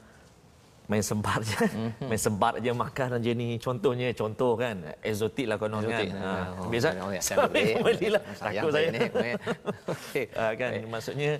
[0.87, 1.55] main sembar je.
[1.55, 2.07] Mm-hmm.
[2.09, 3.47] main sembar aja makan aja ni.
[3.59, 6.07] Contohnya contoh kan eksotik lah konon kan.
[6.07, 6.89] Uh, oh, biasa.
[7.85, 8.99] belilah takut saya ni
[9.93, 10.25] okay.
[10.35, 10.87] uh, kan okay.
[10.87, 11.31] maksudnya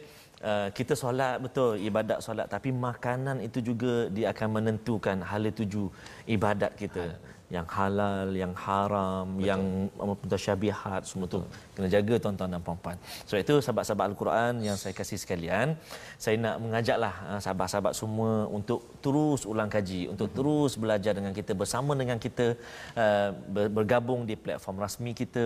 [0.43, 2.47] uh, kita solat betul ibadat solat.
[2.51, 5.87] Tapi makanan itu juga dia akan menentukan hala tuju
[6.27, 7.15] ibadat kita
[7.51, 9.47] yang halal, yang haram, Betul.
[9.47, 9.61] yang
[9.99, 11.43] mutasyabihat semua tu
[11.75, 12.95] kena jaga tuan-tuan dan puan-puan.
[13.27, 15.75] So itu sahabat-sahabat Al-Quran yang saya kasih sekalian,
[16.15, 20.37] saya nak mengajaklah ah, sahabat-sahabat semua untuk terus ulang kaji, untuk hmm.
[20.39, 22.55] terus belajar dengan kita bersama dengan kita
[22.95, 25.45] uh, bergabung di platform rasmi kita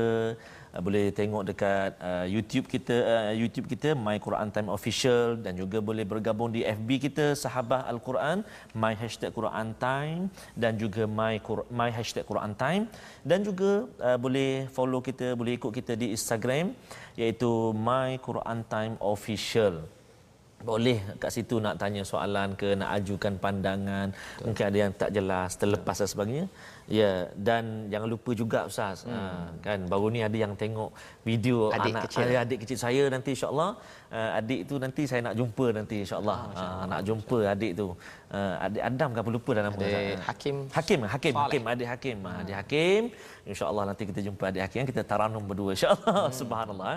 [0.75, 5.55] uh, boleh tengok dekat uh, YouTube kita uh, YouTube kita My Quran Time Official dan
[5.55, 8.43] juga boleh bergabung di FB kita Sahabah Al-Quran
[8.75, 10.27] My Hashtag Quran Time
[10.59, 11.39] dan juga My
[11.71, 12.91] My Hashtag Quran Time.
[13.23, 16.75] Dan juga uh, boleh follow kita boleh ikut kita di Instagram
[17.15, 19.95] iaitu My Quran Time Official
[20.69, 24.43] boleh kat situ nak tanya soalan ke nak ajukan pandangan Betul.
[24.45, 26.45] mungkin ada yang tak jelas terlepas dan sebagainya
[26.85, 27.11] ya
[27.47, 29.13] dan jangan lupa juga ustaz hmm.
[29.13, 29.21] ha,
[29.65, 30.89] kan baru ni ada yang tengok
[31.25, 32.29] video adik anak kecil.
[32.45, 33.69] adik kecil saya nanti insyaallah
[34.13, 37.87] uh, adik tu nanti saya nak jumpa nanti insyaallah oh, uh, nak jumpa adik tu
[37.89, 41.45] uh, adik Adam apa lupa dah nama adik Hakim Hakim Hakim Saleh.
[41.49, 42.41] Hakim adik Hakim hmm.
[42.41, 43.01] adik Hakim
[43.49, 46.37] insyaallah nanti kita jumpa adik Hakim kita taranum berdua insyaallah hmm.
[46.41, 46.95] subhanallah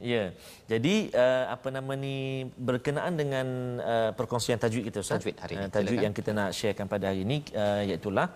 [0.00, 0.32] Ya.
[0.66, 3.46] Jadi uh, apa nama ni berkenaan dengan
[3.78, 5.20] uh, perkongsian tajwid kita Ustaz.
[5.20, 5.62] Tajwid hari ini.
[5.62, 6.06] Uh, tajwid Silakan.
[6.08, 8.28] yang kita nak sharekan pada hari ini uh, iaitu uh,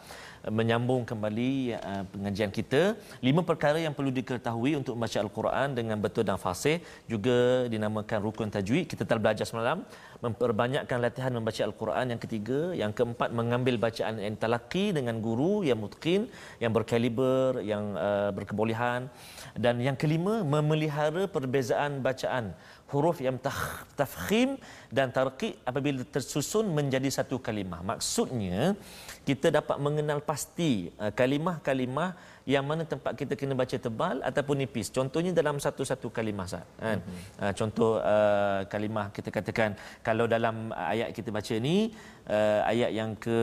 [0.46, 2.94] menyambung kembali uh, pengajian kita.
[3.18, 6.78] Lima perkara yang perlu diketahui untuk membaca al-Quran dengan betul dan fasih.
[7.10, 8.86] Juga dinamakan rukun tajwid.
[8.86, 9.82] Kita telah belajar semalam
[10.22, 12.60] memperbanyakkan latihan membaca al-Quran yang ketiga.
[12.72, 16.30] Yang keempat mengambil bacaan yang talaqi dengan guru yang mutqin
[16.62, 19.10] yang berkaliber yang uh, berkebolehan.
[19.58, 22.54] Dan yang kelima memelihara perbezaan bacaan
[22.92, 24.54] huruf yang taf- tafkhim
[24.96, 27.82] dan tarqiq apabila tersusun menjadi satu kalimah.
[27.82, 28.78] Maksudnya
[29.26, 30.70] kita dapat mengenal pasti
[31.02, 32.14] uh, kalimah-kalimah
[32.46, 34.86] yang mana tempat kita kena baca tebal ataupun nipis.
[34.94, 36.62] Contohnya dalam satu-satu kalimah Ustaz.
[36.78, 37.02] Kan?
[37.02, 37.42] Mm-hmm.
[37.42, 39.74] Uh, contoh uh, kalimah kita katakan
[40.06, 41.90] kalau dalam ayat kita baca ni
[42.30, 43.38] uh, ayat yang ke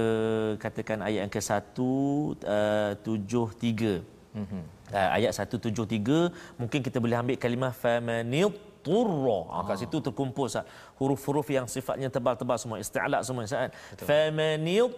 [0.63, 2.47] katakan ayat yang ke 173.
[4.39, 4.63] Mm-hmm.
[4.87, 9.39] Uh, ayat 173 mungkin kita boleh ambil kalimah famanit turra.
[9.49, 10.67] Ha, kat situ terkumpul sat
[10.99, 13.71] huruf-huruf yang sifatnya tebal-tebal semua isti'la semua saat.
[14.03, 14.91] Famanit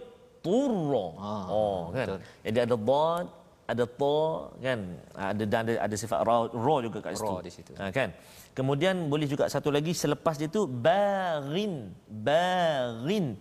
[0.44, 1.06] turra.
[1.16, 2.06] Ah, oh kan.
[2.06, 2.18] betul.
[2.44, 3.26] Jadi ada dad,
[3.66, 4.22] ada ta
[4.62, 4.80] kan.
[5.14, 7.30] Ada dan ada, ada sifat ra, ra juga kat situ.
[7.30, 7.72] Ra di situ.
[7.78, 8.10] Ha, kan.
[8.56, 13.36] Kemudian boleh juga satu lagi selepas dia tu baghin, baghin.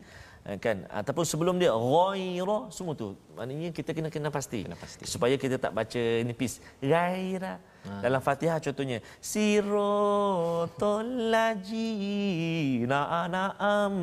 [0.45, 0.85] Ha, kan?
[0.93, 3.17] Ataupun sebelum dia ghaira semua tu.
[3.33, 4.61] Maknanya kita kena kena pasti.
[4.61, 5.01] Kena pasti.
[5.09, 7.57] supaya kita tak baca nipis ghaira.
[8.01, 13.95] Dalam Fatihah contohnya siratal ladzina an'am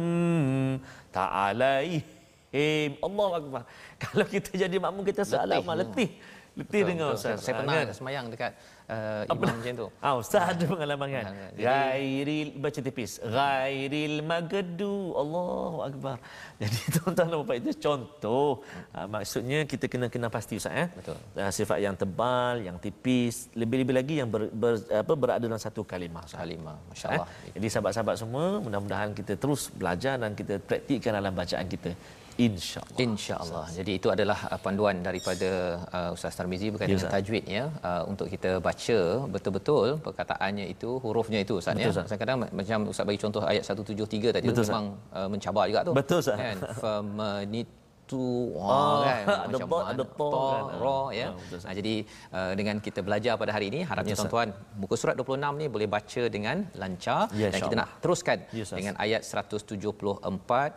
[1.15, 2.91] ta'alaihim.
[3.03, 3.63] Allahu akbar.
[4.03, 5.79] Kalau kita jadi makmum kita salah Letih.
[5.79, 6.11] letih
[6.53, 7.23] letih dengar Betul.
[7.23, 7.39] ustaz.
[7.41, 7.95] Saya Ha, pernah kan?
[7.97, 8.53] semayang dekat
[8.89, 9.87] uh, imam macam tu.
[10.03, 11.25] Ah, Ustaz ada pengalaman kan?
[11.29, 13.13] Ha, Ghairil baca tipis.
[13.23, 15.15] Ghairil magdu.
[15.23, 16.17] Allahu akbar.
[16.63, 18.51] Jadi tuan-tuan dan puan itu contoh.
[18.97, 20.89] Ah, maksudnya kita kena kena pasti Ustaz eh.
[20.99, 21.19] Betul.
[21.39, 25.83] Ah, sifat yang tebal, yang tipis, lebih-lebih lagi yang ber, ber, apa berada dalam satu
[25.85, 26.25] kalimah.
[26.27, 26.41] Ustaz.
[26.43, 26.89] Kalimah, Eh?
[26.91, 27.29] masya-Allah.
[27.55, 31.93] Jadi sahabat-sahabat semua, mudah-mudahan kita terus belajar dan kita praktikkan dalam bacaan kita.
[32.39, 32.99] Insya-Allah.
[33.05, 33.67] InsyaAllah.
[33.79, 35.51] Jadi itu adalah uh, panduan daripada
[35.93, 38.99] uh, Ustaz Tarmizi berkaitan Ya, dengan tajwid ya uh, untuk kita baca
[39.35, 41.91] betul-betul perkataannya itu hurufnya itu Ustaz Betul, ya.
[41.93, 42.07] Ustaz.
[42.09, 45.93] Kadang-kadang macam Ustaz bagi contoh ayat 173 tadi Betul, tu memang uh, mencabar juga tu.
[45.93, 46.37] Betul, Ustaz.
[46.41, 46.57] Kan
[48.13, 48.19] Ah,
[48.53, 49.91] wah kan ada macam ta, mana?
[49.95, 50.63] ada ta, kan.
[50.85, 51.27] ra ya.
[51.27, 51.71] Ah, betul, Ustaz.
[51.71, 51.95] Ah, jadi
[52.29, 54.29] uh, dengan kita belajar pada hari ini harapnya Ya, Ustaz.
[54.29, 58.63] tuan-tuan muka surat 26 ni boleh baca dengan lancar Ya, dan kita nak teruskan Ya,
[58.67, 58.77] Ustaz.
[58.77, 59.81] dengan ayat 174,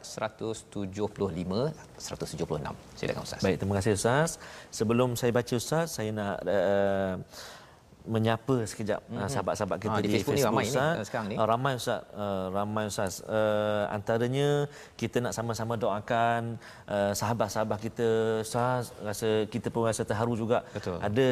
[0.05, 2.71] 175, 176.
[2.95, 3.41] Silakan Ustaz.
[3.43, 4.29] Baik, terima kasih Ustaz.
[4.71, 7.13] Sebelum saya baca Ustaz, saya nak uh,
[8.05, 9.29] menyapa sekejap mm-hmm.
[9.29, 10.93] sahabat-sahabat kita Ah, di di, Facebook ni ramai ni, Ustaz.
[10.95, 11.35] uh, sekarang ni.
[11.35, 13.13] Uh, ramai Ustaz, uh, ramai Ustaz.
[13.25, 14.49] Uh, antaranya
[14.95, 16.41] kita nak sama-sama doakan
[16.87, 18.09] uh, sahabat-sahabat kita.
[18.45, 20.61] Ustaz rasa kita pun rasa terharu juga.
[20.71, 20.97] Betul.
[21.01, 21.27] Ada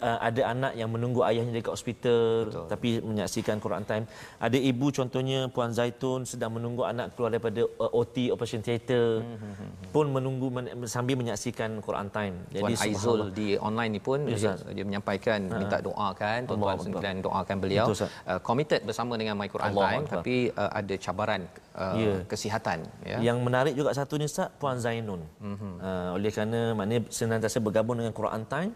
[0.00, 2.66] uh, ada anak yang menunggu ayahnya dekat hospital Betul.
[2.66, 4.04] tapi menyaksikan Quran time.
[4.38, 9.70] Ada ibu contohnya Puan Zaitun sedang menunggu anak keluar daripada uh, OT operation theater Hmm,
[9.90, 12.34] pun menunggu men- sambil menyaksikan Quran time.
[12.50, 17.86] Puan Aizul di online ni pun dia, dia menyampaikan minta doakan tuan-tuan sekalian doakan beliau
[17.86, 20.14] Betul, uh, committed bersama dengan My Quran Allahu Time Akbar.
[20.18, 21.42] tapi uh, ada cabaran
[21.74, 22.14] uh, Ya.
[22.24, 23.18] kesihatan ya.
[23.20, 25.20] Yang menarik juga satu ni Ustaz Puan Zainun.
[25.40, 25.72] Mm-hmm.
[25.78, 28.70] Uh, oleh kerana maknanya senantiasa bergabung dengan Quran Time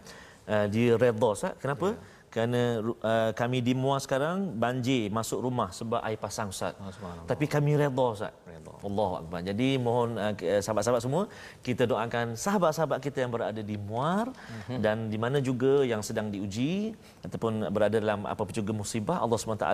[0.53, 1.53] uh, dia redha Ustaz.
[1.61, 1.93] Kenapa?
[1.93, 2.17] Yeah.
[2.29, 2.61] Kerana
[3.09, 6.77] uh, kami di Muar sekarang banjir masuk rumah sebab air pasang Ustaz.
[6.77, 7.25] Oh.
[7.25, 8.33] Tapi kami redha Ustaz.
[8.45, 8.73] Redha.
[8.85, 9.39] Allahu akbar.
[9.49, 11.23] Jadi mohon uh, sahabat-sahabat semua
[11.65, 14.77] kita doakan sahabat-sahabat kita yang berada di Muar mm-hmm.
[14.85, 16.93] dan di mana juga yang sedang diuji
[17.25, 19.65] ataupun berada dalam apa-apa juga musibah Allah SWT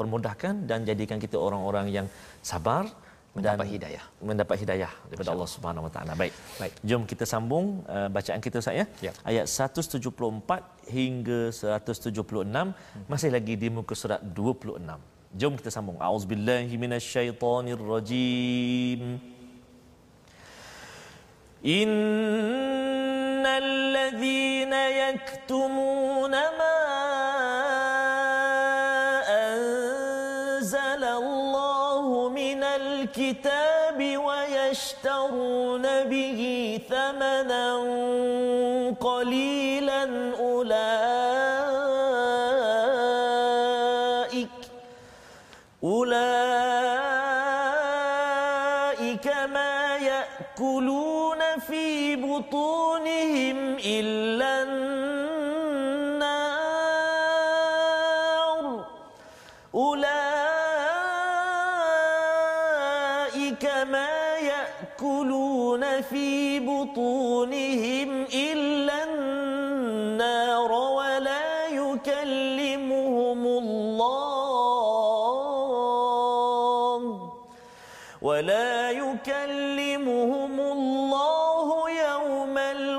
[0.00, 2.06] permudahkan dan jadikan kita orang-orang yang
[2.40, 2.88] sabar
[3.38, 4.04] mendapat dan hidayah.
[4.30, 6.12] mendapat hidayah daripada Allah Subhanahu Wa Taala.
[6.22, 6.34] Baik.
[6.62, 6.72] Baik.
[6.88, 8.86] Jom kita sambung uh, bacaan kita Ustaz ya.
[9.06, 9.14] yep.
[9.30, 12.70] ayat 174 hingga 176 hmm.
[13.12, 15.98] masih lagi di muka surat 26 jom kita sambung.
[16.00, 19.00] Auzubillahi minasyaitonirrajim.
[21.78, 26.74] Innal ladzina yaktumuna ma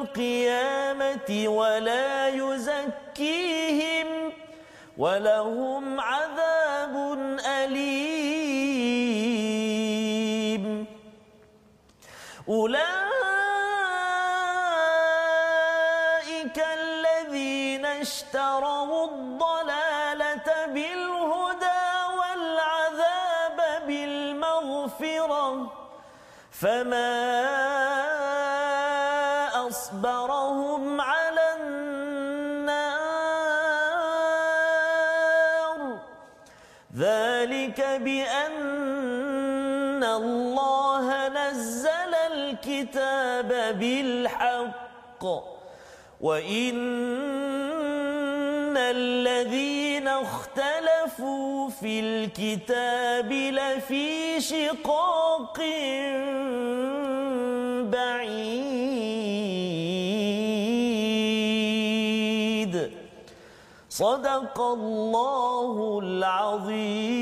[0.02, 4.08] القيامة ولا يزكيهم
[4.98, 6.49] ولهم عذاب
[46.20, 46.78] وإن
[48.78, 55.60] الذين اختلفوا في الكتاب لفي شقاق
[62.00, 62.92] بعيد
[63.90, 67.20] صدق الله العظيم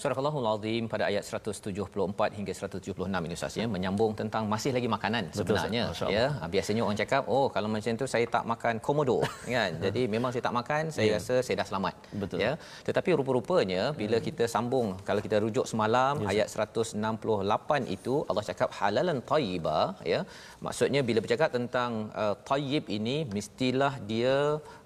[0.00, 3.66] Surah Allahul Azim pada ayat 174 hingga 176 ini Ustaz ya.
[3.74, 6.26] Menyambung tentang masih lagi makanan sebenarnya Betul, ya.
[6.54, 9.18] Biasanya orang cakap oh kalau macam tu saya tak makan komodo
[9.54, 9.72] kan.
[9.84, 11.16] Jadi memang saya tak makan saya Ya.
[11.18, 12.38] rasa saya dah selamat Betul.
[12.44, 12.52] ya.
[12.88, 18.68] Tetapi rupa-rupanya bila kita sambung kalau kita rujuk semalam Ya, ayat 168 itu Allah cakap
[18.78, 19.78] halalan tayyiba
[20.12, 20.20] ya.
[20.66, 21.90] Maksudnya bila bercakap tentang
[22.22, 24.36] uh, tayyib ini mestilah dia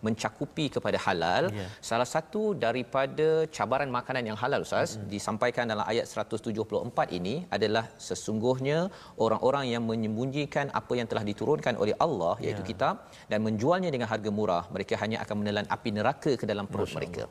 [0.07, 1.43] mencakupi kepada halal.
[1.61, 1.67] Ya.
[1.91, 5.02] salah satu daripada cabaran makanan yang halal Ustaz hmm.
[5.15, 8.79] Disampaikan dalam ayat 174 ini adalah sesungguhnya
[9.25, 12.69] orang-orang yang menyembunyikan apa yang telah diturunkan oleh Allah iaitu Ya.
[12.73, 12.95] kitab
[13.31, 17.25] dan menjualnya dengan harga murah mereka hanya akan menelan api neraka ke dalam perut mereka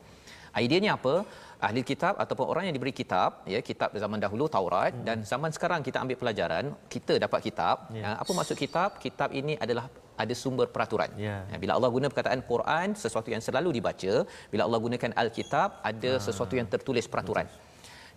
[0.60, 1.24] Idenya apa?
[1.66, 5.04] Ahli kitab ataupun orang yang diberi kitab, ya kitab zaman dahulu Taurat hmm.
[5.06, 7.88] dan zaman sekarang kita ambil pelajaran, kita dapat kitab.
[7.94, 8.02] Ya.
[8.04, 8.98] Uh, apa maksud kitab?
[9.04, 9.86] Kitab ini adalah
[10.22, 11.10] ada sumber peraturan.
[11.16, 11.36] Ya.
[11.48, 14.14] Ya, Bila Allah guna perkataan Quran, sesuatu yang selalu dibaca,
[14.52, 17.46] bila Allah gunakan Alkitab, ada sesuatu yang tertulis peraturan.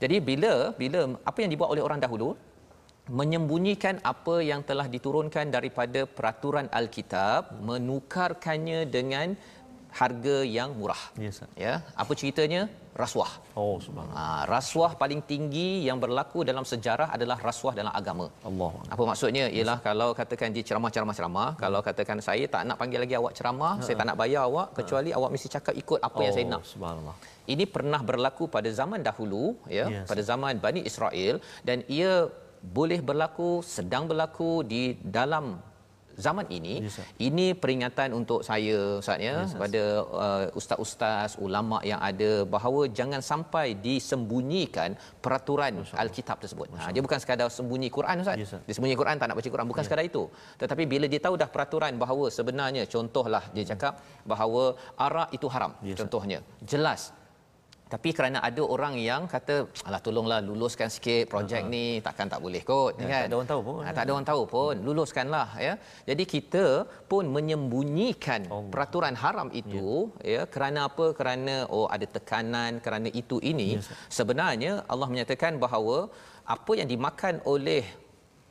[0.04, 2.30] Jadi bila bila apa yang dibuat oleh orang dahulu
[3.20, 9.38] menyembunyikan apa yang telah diturunkan daripada peraturan Alkitab, menukarkannya dengan
[10.00, 11.02] harga yang murah.
[11.24, 11.50] Ya, Ustaz.
[11.66, 12.62] Ya, apa ceritanya?
[13.02, 13.32] Rasuah.
[13.60, 14.18] Oh subhanallah.
[14.20, 18.26] Ha, rasuah paling tinggi yang berlaku dalam sejarah adalah rasuah dalam agama.
[18.50, 18.72] Allah.
[18.94, 19.46] Apa maksudnya?
[19.58, 23.96] Ialah kalau katakan dia ceramah-ceramah-ceramah, kalau katakan saya tak nak panggil lagi awak ceramah, saya
[24.00, 26.64] tak nak bayar awak kecuali awak mesti cakap ikut apa yang saya nak.
[26.64, 27.16] Oh, Subhanallah.
[27.46, 30.08] Ini pernah berlaku pada zaman dahulu ya, Yes.
[30.10, 32.14] pada zaman Bani Israel dan ia
[32.80, 34.84] boleh berlaku, sedang berlaku di
[35.18, 35.62] dalam
[36.16, 36.74] zaman ini.
[36.88, 37.06] Yes, sir.
[37.20, 39.60] ini peringatan untuk saya Ustaz ya Yes, sir.
[39.60, 39.82] kepada
[40.26, 46.72] uh, ustaz-ustaz, ulama yang ada bahawa jangan sampai disembunyikan peraturan Alkitab tersebut.
[46.80, 48.40] Ha, dia bukan sekadar sembunyi Quran Ustaz.
[48.40, 48.62] Yes, sir.
[48.64, 49.88] dia sembunyi Quran tak nak baca Quran bukan Ya.
[49.92, 50.24] sekadar itu.
[50.62, 54.64] Tetapi bila dia tahu dah peraturan bahawa sebenarnya contohlah dia cakap bahawa
[54.98, 56.40] arak itu haram Yes, contohnya.
[56.64, 57.12] Jelas
[57.94, 59.56] tapi kerana ada orang yang kata
[59.88, 61.74] alah tolonglah luluskan sikit projek uh-huh.
[61.76, 63.80] ni takkan tak boleh kot Ya, kan tak ada orang tahu pun.
[63.86, 65.74] ha, tak ada orang tahu pun luluskanlah ya
[66.10, 66.66] jadi kita
[67.12, 68.70] pun menyembunyikan Allah.
[68.74, 69.90] peraturan haram itu
[70.32, 70.34] ya.
[70.36, 73.96] ya kerana apa kerana oh ada tekanan kerana itu ini Ya, sir.
[74.18, 75.98] sebenarnya Allah menyatakan bahawa
[76.56, 77.84] apa yang dimakan oleh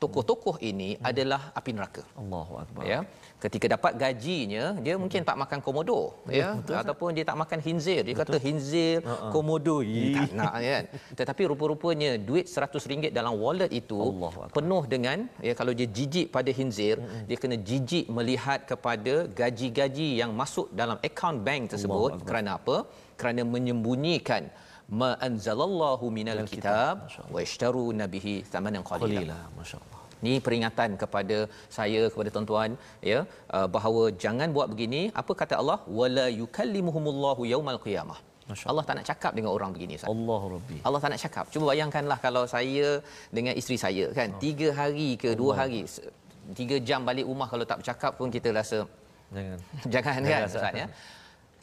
[0.05, 1.09] tokoh-tokoh ini Hmm.
[1.11, 2.83] adalah api neraka Allahu akbar.
[2.93, 2.99] ya
[3.45, 5.99] ketika dapat gajinya dia mungkin tak makan komodo
[6.41, 9.29] ya betul, ataupun dia tak makan hinzir dia kata hinzir Ha-ha.
[9.35, 9.77] komodo
[10.17, 10.85] tak nak kan
[11.21, 14.55] tetapi rupa-rupanya duit RM100 dalam wallet itu Allahu Akbar.
[14.57, 16.97] penuh dengan ya kalau dia jijik pada hinzir
[17.29, 22.27] dia kena jijik melihat kepada gaji-gaji yang masuk dalam akaun bank tersebut Akbar.
[22.29, 22.77] kerana apa
[23.21, 24.45] kerana menyembunyikan
[25.01, 26.95] ma anzalallahu minal kitab
[27.35, 29.94] wa ishtaru nabihi thamanan qalila Qalila, masya-Allah.
[30.25, 31.39] Ini peringatan kepada
[31.77, 32.71] saya kepada tuan-tuan
[33.11, 33.19] ya
[33.57, 35.03] uh, bahawa jangan buat begini.
[35.23, 35.79] Apa kata Allah?
[36.01, 38.19] Wala yukallimuhumullahu yaumal qiyamah.
[38.49, 40.11] Masya Allah tak nak cakap dengan orang begini Ustaz.
[40.15, 40.79] Allah Rabbi.
[40.87, 41.45] Allah tak nak cakap.
[41.53, 42.89] Cuba bayangkanlah kalau saya
[43.37, 46.13] dengan isteri saya kan, tiga hari ke dua hari, se-
[46.61, 48.79] tiga jam balik rumah kalau tak bercakap pun kita rasa
[49.37, 49.59] Jangan.
[49.93, 50.87] Jangan kan Jangan, Ustaz ya.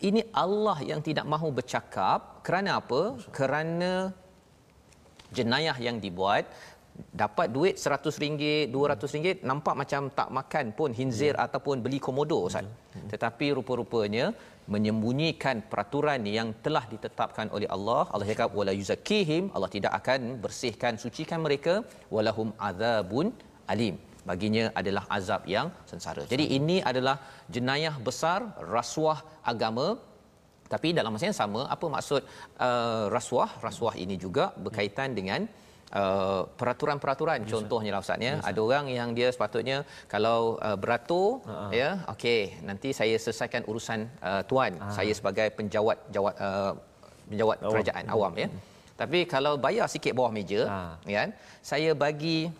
[0.10, 3.02] Ini Allah yang tidak mahu bercakap kerana apa?
[3.38, 3.92] Kerana
[5.38, 6.44] jenayah yang dibuat
[7.24, 8.16] dapat duit RM100,
[8.74, 11.44] RM200 nampak macam tak makan pun hinzir Ya.
[11.46, 12.68] ataupun beli komodo Ustaz.
[13.12, 14.26] Tetapi rupa-rupanya
[14.74, 18.02] menyembunyikan peraturan yang telah ditetapkan oleh Allah.
[18.14, 21.74] Allah cakap wala yuzakkihim, Allah tidak akan bersihkan sucikan mereka
[22.16, 23.28] walahum azabun
[23.74, 23.98] alim.
[24.30, 26.24] Baginya adalah azab yang sengsara.
[26.34, 27.16] Jadi ini adalah
[27.56, 28.40] jenayah besar
[28.76, 29.20] rasuah
[29.52, 29.88] agama
[30.74, 32.22] tapi dalam masa yang sama apa maksud
[32.68, 33.50] uh, rasuah?
[33.68, 35.44] Rasuah ini juga berkaitan dengan
[36.00, 39.78] uh, peraturan-peraturan yes, contohnya lah ustaz ya yes, ada orang yang dia sepatutnya
[40.14, 41.72] kalau uh, beratur uh-huh.
[41.80, 44.94] ya okey nanti saya selesaikan urusan uh, tuan uh-huh.
[44.98, 46.74] saya sebagai penjawat jawat uh,
[47.32, 47.72] penjawat awam.
[47.72, 48.62] kerajaan awam ya hmm.
[49.02, 50.96] tapi kalau bayar sikit bawah meja uh-huh.
[51.16, 51.24] ya
[51.72, 52.52] saya bagi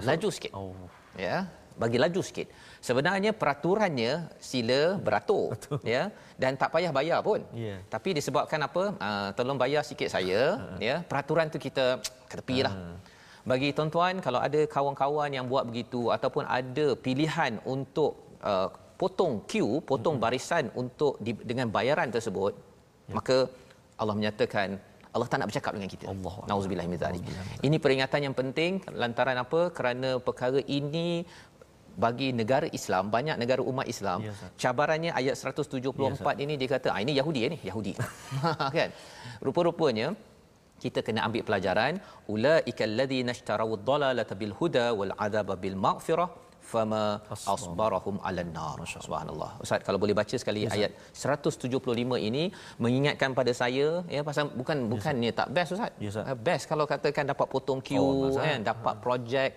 [0.00, 0.72] laju sikit oh.
[1.16, 1.44] ya
[1.82, 2.48] bagi laju sikit
[2.88, 4.12] sebenarnya peraturannya
[4.50, 5.52] sila beratur
[5.94, 6.02] ya
[6.42, 7.78] dan tak payah bayar pun yeah.
[7.94, 10.78] tapi disebabkan apa uh, tolong bayar sikit saya uh.
[10.88, 11.86] ya peraturan tu kita
[12.32, 12.96] ketepilah uh.
[13.50, 18.68] bagi tuan-tuan kalau ada kawan-kawan yang buat begitu ataupun ada pilihan untuk uh,
[19.00, 23.16] potong queue potong uh barisan untuk di, dengan bayaran tersebut yeah.
[23.16, 23.36] maka
[24.00, 24.80] Allah menyatakan
[25.14, 26.06] Allah tak nak bercakap dengan kita.
[26.12, 26.34] Allah.
[26.50, 27.22] Nauzubillah min zalik.
[27.66, 29.60] Ini peringatan yang penting lantaran apa?
[29.76, 31.26] Kerana perkara ini
[32.04, 34.32] bagi negara Islam banyak negara umat Islam ya,
[34.62, 37.58] cabarannya ayat 174 ya, ini dia kata ah ini Yahudi ni?
[37.68, 37.92] Yahudi.
[38.76, 38.90] Kan?
[39.46, 40.08] Rupa-rupanya
[40.84, 41.94] kita kena ambil pelajaran
[42.34, 46.30] ulaikal ladzina ishtaraw ad-dalalata bil huda wal adaba bil maghfirah
[46.72, 47.04] fama
[47.54, 49.50] asbarahum ala nar subhanallah.
[49.64, 50.90] Ustaz kalau boleh baca sekali yes, ayat
[51.24, 52.44] 175 ini
[52.84, 55.92] mengingatkan pada saya ya pasal bukan yes, bukannya tak best ustaz.
[56.04, 59.50] Yes, best kalau katakan dapat potong queue oh, kan dapat projek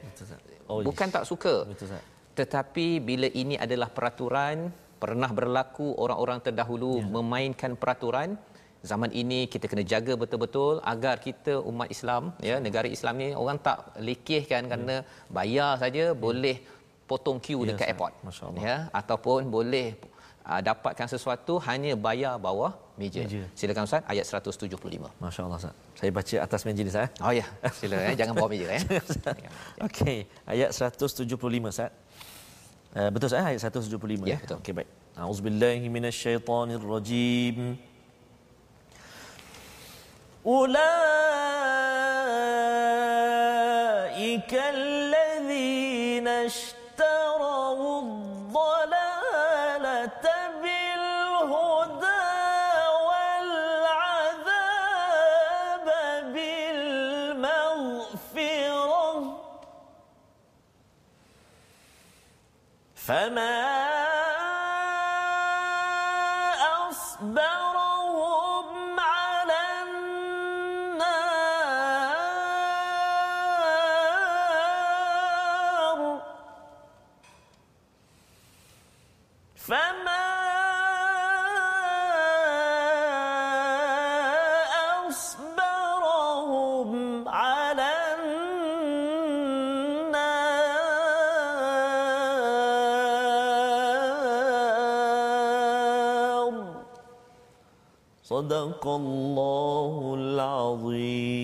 [0.72, 1.56] oh, bukan tak suka.
[1.70, 2.02] Betul,
[2.40, 4.58] tetapi bila ini adalah peraturan
[5.04, 7.08] pernah berlaku orang-orang terdahulu ya.
[7.16, 8.30] memainkan peraturan
[8.92, 13.60] zaman ini kita kena jaga betul-betul agar kita umat Islam ya negara Islam ni orang
[13.68, 13.78] tak
[14.08, 14.70] lekehkan ya.
[14.70, 14.96] kerana
[15.38, 16.18] bayar saja ya.
[16.26, 16.58] boleh
[17.10, 18.14] potong queue ya, dekat airport
[18.68, 19.88] ya ataupun boleh
[20.48, 23.24] uh, dapatkan sesuatu hanya bayar bawah meja.
[23.26, 23.44] meja.
[23.58, 24.78] Silakan Ustaz ayat 175.
[25.24, 25.76] Masya-Allah Ustaz.
[26.00, 27.10] Saya baca atas meja ni Ustaz.
[27.26, 27.46] Oh ya,
[27.80, 28.82] sila eh jangan bawah meja eh.
[29.88, 30.18] Okey,
[30.54, 31.92] ayat 175 Ustaz.
[32.94, 34.62] Uh, betul saya ayat 175 ya betul.
[34.62, 34.90] Okey baik.
[35.18, 37.78] Auzubillahi minasyaitonir rajim
[63.03, 63.62] فما
[98.43, 101.42] صدق الله العظيم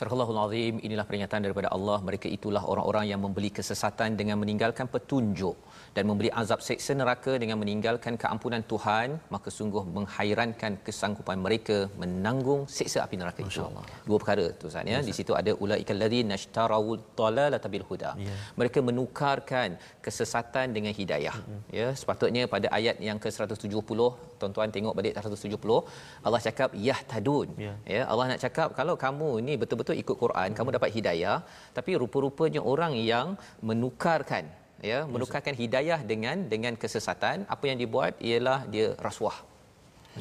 [0.00, 1.96] Surah Al-Azim inilah peringatan daripada Allah.
[2.08, 5.56] Mereka itulah orang-orang yang membeli kesesatan dengan meninggalkan petunjuk
[5.96, 9.08] dan memberi azab seksa neraka dengan meninggalkan keampunan Tuhan.
[9.34, 13.66] Maka sungguh menghairankan kesanggupan mereka menanggung seksa api neraka itu.
[14.08, 18.12] Dua perkara tu Ustaz ya di situ ada ulaikal ladzina ishtarawul dalalata bil huda.
[18.28, 18.40] Yeah.
[18.60, 19.76] mereka menukarkan
[20.06, 21.36] kesesatan dengan hidayah.
[21.40, 21.60] Mm-hmm.
[21.78, 24.00] ya sepatutnya pada ayat yang ke-170
[24.40, 27.48] tuan-tuan tengok balik 170 Allah cakap yahtadun.
[27.66, 27.76] Yeah.
[27.96, 30.58] ya Allah nak cakap kalau kamu ni betul-betul ikut Quran mm-hmm.
[30.58, 31.36] kamu dapat hidayah
[31.76, 33.28] tapi rupa-rupanya orang yang
[33.68, 34.46] menukarkan
[34.90, 39.36] ya menukarkan hidayah dengan dengan kesesatan apa yang dibuat ialah dia rasuah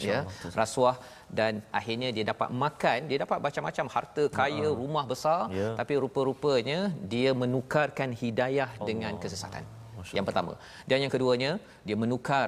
[0.07, 0.19] ya
[0.59, 0.95] rasuah
[1.39, 4.79] dan akhirnya dia dapat makan dia dapat macam-macam harta kaya uh-huh.
[4.81, 5.73] rumah besar yeah.
[5.79, 6.79] tapi rupa-rupanya
[7.13, 8.87] dia menukarkan hidayah Allah.
[8.89, 9.65] dengan kesesatan
[9.97, 10.53] Masya yang pertama
[10.89, 11.51] dan yang keduanya
[11.87, 12.47] dia menukar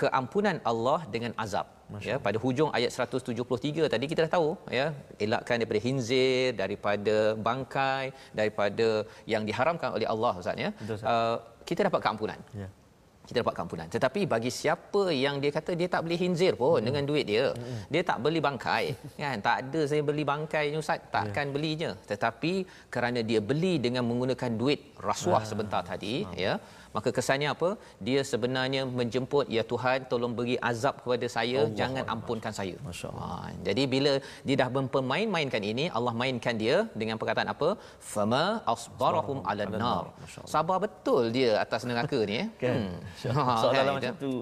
[0.00, 1.66] keampunan Allah dengan azab
[2.08, 4.86] ya pada hujung ayat 173 tadi kita dah tahu ya
[5.24, 7.16] elakkan daripada hinzir daripada
[7.48, 8.04] bangkai
[8.38, 8.88] daripada
[9.32, 10.70] yang diharamkan oleh Allah ustaz ya
[11.14, 11.36] uh,
[11.68, 12.68] kita dapat keampunan ya
[13.28, 16.86] kita dapat keampunan tetapi bagi siapa yang dia kata dia tak beli hinzir pun hmm.
[16.86, 17.80] dengan duit dia hmm.
[17.92, 18.84] dia tak beli bangkai
[19.22, 21.52] kan tak ada saya beli bangkai ni ustaz takkan ya.
[21.54, 22.52] belinya tetapi
[22.94, 25.48] kerana dia beli dengan menggunakan duit rasuah ah.
[25.50, 26.34] sebentar tadi ah.
[26.46, 26.54] ya
[26.96, 27.70] maka kesannya apa?
[28.06, 32.14] Dia sebenarnya menjemput ya Tuhan tolong beri azab kepada saya Allah jangan Allah.
[32.14, 32.76] ampunkan saya.
[33.20, 33.28] Ha,
[33.68, 34.12] jadi bila
[34.46, 37.68] dia dah mempermain-mainkan ini Allah mainkan dia dengan perkataan apa?
[38.12, 40.04] Fama asbarahum ala nar.
[40.54, 42.48] sabar betul dia atas neraka ni eh.
[42.62, 42.76] Kan?
[42.76, 43.36] Hmm.
[43.38, 43.92] ha, kan?
[43.98, 44.32] macam tu.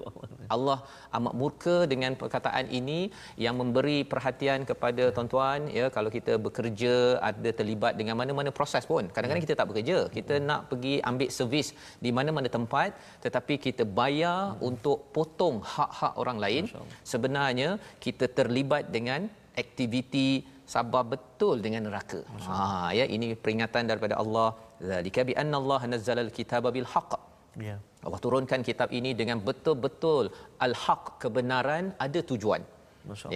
[0.55, 0.77] Allah
[1.17, 2.99] amat murka dengan perkataan ini
[3.45, 5.87] yang memberi perhatian kepada tuan-tuan ya.
[5.95, 6.93] Kalau kita bekerja
[7.29, 9.03] ada terlibat dengan mana-mana proses pun.
[9.15, 9.97] Kadang-kadang kita tak bekerja.
[10.17, 11.69] Kita nak pergi ambil servis
[12.05, 12.89] di mana-mana tempat
[13.25, 16.63] tetapi kita bayar untuk potong hak-hak orang lain
[17.13, 17.69] sebenarnya
[18.05, 19.29] kita terlibat dengan
[19.63, 20.29] aktiviti
[20.73, 22.19] sabar betul dengan neraka.
[22.47, 24.49] Ha ya ini peringatan daripada Allah
[24.91, 27.13] zalika bi anna Allah nazzala al-kitaba bil haqq.
[27.67, 27.75] Ya.
[28.05, 30.31] Allah turunkan kitab ini dengan betul-betul
[30.65, 32.63] al-haq kebenaran ada tujuan.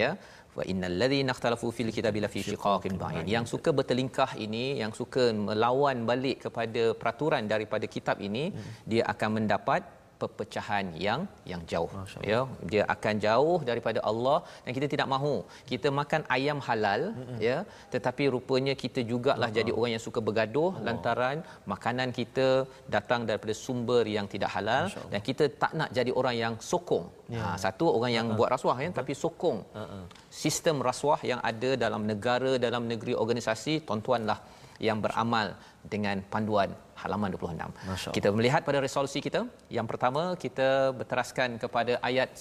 [0.03, 0.11] Ya.
[0.57, 3.25] Wa innal ladzina ikhtalafu fil kitabi lafi shiqaqin ba'id.
[3.35, 8.73] Yang suka bertelingkah ini, yang suka melawan balik kepada peraturan daripada kitab ini, hmm.
[8.91, 9.81] dia akan mendapat
[10.21, 11.91] perpecahan yang yang jauh
[12.31, 12.39] ya
[12.71, 15.35] dia akan jauh daripada Allah dan kita tidak mahu
[15.71, 17.37] kita makan ayam halal mm-hmm.
[17.47, 17.57] ya
[17.93, 19.57] tetapi rupanya kita jugalah uh-huh.
[19.59, 20.85] jadi orang yang suka bergaduh uh-huh.
[20.87, 21.37] lantaran
[21.73, 22.47] makanan kita
[22.95, 27.45] datang daripada sumber yang tidak halal dan kita tak nak jadi orang yang sokong yeah.
[27.53, 28.39] ha satu orang yang uh-huh.
[28.39, 30.03] buat rasuah ya tapi sokong uh-huh.
[30.43, 34.39] sistem rasuah yang ada dalam negara dalam negeri organisasi tuan-tuanlah
[34.79, 35.55] yang beramal
[35.93, 36.69] dengan panduan
[37.01, 38.15] halaman 26.
[38.17, 39.43] Kita melihat pada resolusi kita.
[39.77, 42.31] Yang pertama kita berteraskan kepada ayat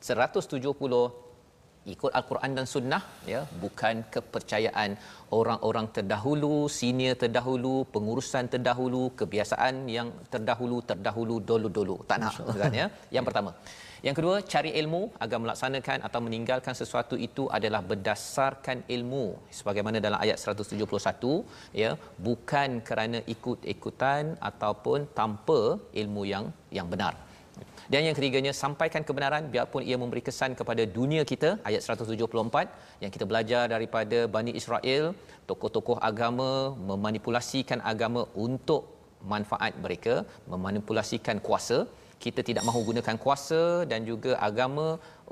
[0.00, 1.22] 170
[1.92, 4.90] ikut al-Quran dan sunnah ya bukan kepercayaan
[5.38, 12.86] orang-orang terdahulu senior terdahulu pengurusan terdahulu kebiasaan yang terdahulu terdahulu dulu-dulu tak nak kan ya
[13.16, 13.50] yang pertama
[14.06, 19.26] yang kedua, cari ilmu agar melaksanakan atau meninggalkan sesuatu itu adalah berdasarkan ilmu
[19.58, 21.34] sebagaimana dalam ayat 171
[21.82, 21.90] ya,
[22.28, 25.60] bukan kerana ikut-ikutan ataupun tanpa
[26.02, 26.46] ilmu yang
[26.78, 27.14] yang benar.
[27.92, 33.10] Dan yang ketiganya sampaikan kebenaran biarpun ia memberi kesan kepada dunia kita ayat 174 yang
[33.14, 35.04] kita belajar daripada Bani Israel
[35.50, 36.50] tokoh-tokoh agama
[36.90, 38.82] memanipulasikan agama untuk
[39.32, 40.14] manfaat mereka
[40.52, 41.78] memanipulasikan kuasa
[42.24, 44.88] kita tidak mahu gunakan kuasa dan juga agama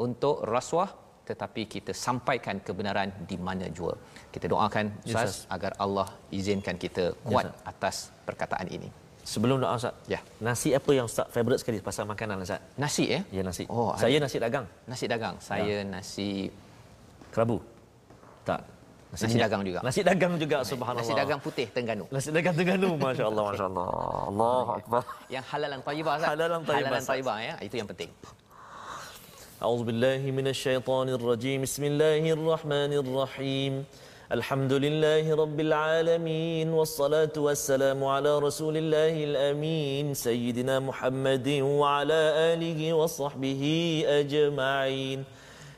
[0.06, 0.90] untuk rasuah
[1.30, 3.94] tetapi kita sampaikan kebenaran di mana jua.
[4.34, 8.90] Kita doakan Ustaz yes, agar Allah izinkan kita kuat yes, atas perkataan ini.
[9.32, 9.94] Sebelum doa Ustaz.
[10.10, 10.20] Ya.
[10.42, 12.58] Nasi apa yang Ustaz favorite sekali pasal makanan Ustaz?
[12.82, 13.22] Nasi eh?
[13.36, 13.64] Ya nasi.
[13.70, 14.26] Oh, saya ada.
[14.26, 14.66] nasi dagang.
[14.90, 15.36] Nasi dagang.
[15.38, 15.90] Saya ya.
[15.94, 16.50] nasi
[17.30, 17.62] kerabu.
[18.42, 18.79] Tak.
[19.15, 19.79] Nasi, nasi dagang juga.
[19.79, 21.07] Nasi dagang juga subhanallah.
[21.07, 22.03] Nasi dagang putih Tengganu.
[22.11, 23.87] Nasi dagang Tengganu masya-Allah masya-Allah.
[24.27, 25.01] Allahu akbar.
[25.31, 26.29] Yang halal dan thayyibah Ustaz.
[26.35, 26.89] Halal dan thayyibah.
[26.89, 27.53] Halal dan thayyibah ya.
[27.63, 28.11] Itu yang penting.
[29.55, 33.73] أعوذ بالله من الشيطان الرجيم بسم الله الرحمن الرحيم
[34.31, 43.63] الحمد لله رب العالمين والصلاة والسلام على رسول الله الأمين سيدنا محمد وعلى آله وصحبه
[44.07, 45.19] أجمعين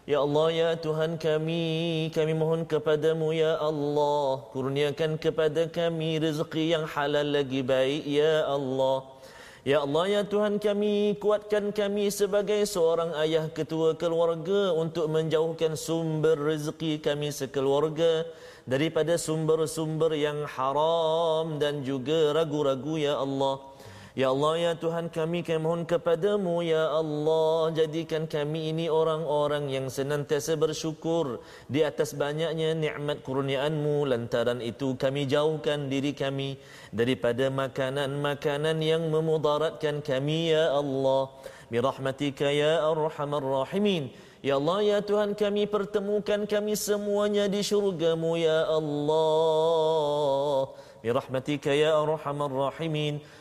[0.03, 6.91] Ya Allah, Ya Tuhan kami, kami mohon kepadamu, Ya Allah, kurniakan kepada kami rezeki yang
[6.91, 9.07] halal lagi baik, Ya Allah.
[9.63, 16.35] Ya Allah, Ya Tuhan kami, kuatkan kami sebagai seorang ayah ketua keluarga untuk menjauhkan sumber
[16.35, 18.27] rezeki kami sekeluarga
[18.67, 23.72] daripada sumber-sumber yang haram dan juga ragu-ragu, Ya Allah.
[24.13, 29.89] Ya Allah, Ya Tuhan kami, kami mohon kepadamu, Ya Allah, jadikan kami ini orang-orang yang
[29.89, 34.05] senantiasa bersyukur di atas banyaknya nikmat kurniaanmu.
[34.05, 36.61] Lantaran itu kami jauhkan diri kami
[36.93, 41.33] daripada makanan-makanan yang memudaratkan kami, Ya Allah.
[41.73, 44.13] Birahmatika, Ya Arhamar Rahimin.
[44.45, 50.69] Ya Allah, Ya Tuhan kami pertemukan kami semuanya di syurgamu, Ya Allah.
[51.01, 53.41] Birahmatika, Ya Arhamar Rahimin.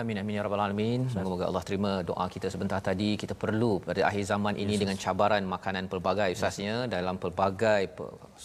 [0.00, 1.00] Amin amin ya rabbal alamin.
[1.12, 3.10] Semoga Allah terima doa kita sebentar tadi.
[3.22, 6.90] Kita perlu pada akhir zaman ini yes, dengan cabaran makanan pelbagai usahanya yes.
[6.94, 7.82] dalam pelbagai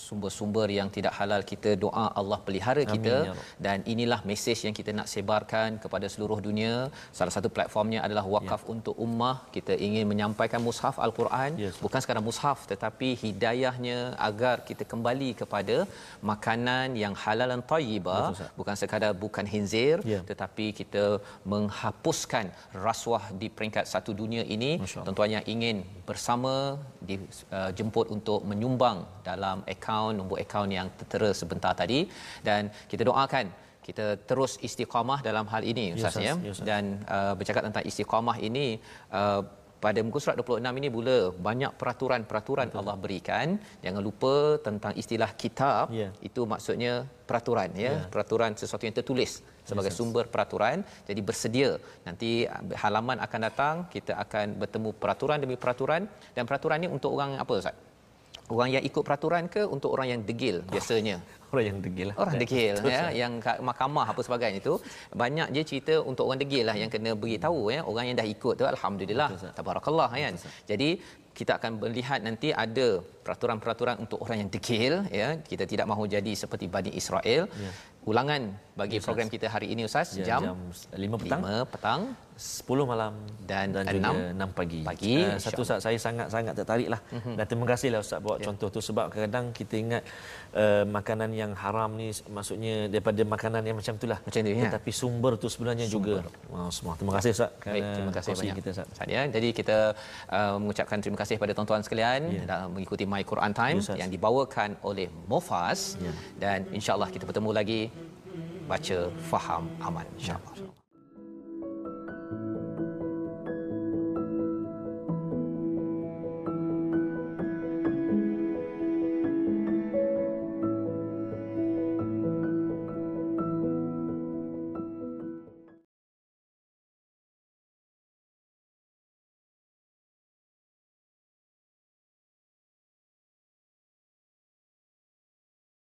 [0.05, 3.33] sumber-sumber yang tidak halal kita doa Allah pelihara kita amin, ya
[3.65, 6.75] dan inilah mesej yang kita nak sebarkan kepada seluruh dunia.
[7.19, 8.69] Salah satu platformnya adalah wakaf ya.
[8.75, 9.35] untuk ummah.
[9.55, 11.81] Kita ingin menyampaikan mushaf al-Quran yes.
[11.85, 15.79] bukan sekadar mushaf tetapi hidayahnya agar kita kembali kepada
[16.33, 18.23] makanan yang halal dan tayyibah
[18.59, 20.21] bukan sekadar bukan hinzir ya.
[20.29, 21.03] tetapi kita
[21.45, 22.45] menghapuskan
[22.85, 24.71] rasuah di peringkat satu dunia ini.
[25.07, 26.53] Tentunya ingin bersama
[27.09, 31.99] dijemput uh, untuk menyumbang dalam akaun nombor akaun yang tertera sebentar tadi.
[32.43, 33.47] Dan kita doakan
[33.89, 36.35] kita terus istiqamah dalam hal ini ustaz ya.
[36.69, 38.67] Dan uh, bercakap tentang istiqamah ini
[39.19, 39.41] uh,
[39.79, 41.17] pada muka surat 26 ini pula
[41.47, 42.79] banyak peraturan-peraturan Betul.
[42.83, 43.47] Allah berikan.
[43.83, 45.87] Jangan lupa tentang istilah kitab.
[45.89, 46.11] Yeah.
[46.19, 47.83] itu maksudnya peraturan ya.
[47.83, 47.99] Yeah.
[48.13, 50.83] peraturan sesuatu yang tertulis sebagai yes, sumber peraturan.
[51.09, 51.71] Jadi bersedia.
[52.03, 52.43] Nanti
[52.83, 56.01] halaman akan datang kita akan bertemu peraturan demi peraturan.
[56.35, 57.88] Dan peraturan ini untuk orang apa ustaz
[58.55, 61.17] orang yang ikut peraturan ke untuk orang yang degil biasanya?
[61.49, 62.15] Orang yang degil lah.
[62.21, 64.73] orang degil ya yang kat mahkamah apa sebagainya itu
[65.21, 67.81] banyak je cerita untuk orang degil lah yang kena beritahu ya.
[67.89, 69.29] Orang yang dah ikut tu alhamdulillah.
[69.57, 70.37] Tabarakallah kan
[70.69, 70.89] jadi
[71.39, 72.87] kita akan melihat nanti ada
[73.25, 75.41] peraturan-peraturan untuk orang yang degil ya.
[75.51, 77.49] Kita tidak mahu jadi seperti Bani Israel.
[77.49, 77.71] Ya.
[78.05, 78.41] Ulangan
[78.77, 80.13] bagi program kita hari ini Ustaz.
[80.21, 80.57] Ya, jam, jam
[80.93, 81.41] 5 petang.
[81.41, 82.01] 5 petang
[82.39, 83.11] 10 malam
[83.43, 84.79] Dan dan juga 6 pagi.
[84.81, 87.03] pagi, Uh, satu saat saya sangat-sangat tertarik lah.
[87.11, 87.35] Mm-hmm.
[87.35, 88.47] Dan terima kasihlah Ustaz buat yeah.
[88.47, 90.03] contoh tu sebab kadang-kadang kita ingat
[90.55, 94.23] uh, makanan yang haram ni maksudnya daripada makanan yang macam itulah.
[94.23, 94.71] Macam tu, ya.
[94.71, 96.23] Tetapi sumber tu sebenarnya sumber.
[96.23, 96.31] juga.
[96.47, 96.93] Wow, semua.
[96.95, 97.51] Terima kasih Ustaz.
[97.51, 98.55] Baik, kerana terima kasih banyak.
[98.55, 98.87] kita Ustaz.
[98.87, 99.21] Ustaz, ya.
[99.27, 99.77] Jadi kita
[100.31, 102.43] uh, mengucapkan terima kasih kepada tuan-tuan sekalian Ya.
[102.47, 103.97] dalam mengikuti My Quran Time Ya, Ustaz.
[103.99, 106.13] yang dibawakan oleh Mofas Ya.
[106.39, 107.81] dan insya-Allah kita bertemu lagi
[108.63, 110.68] baca faham aman insya-Allah.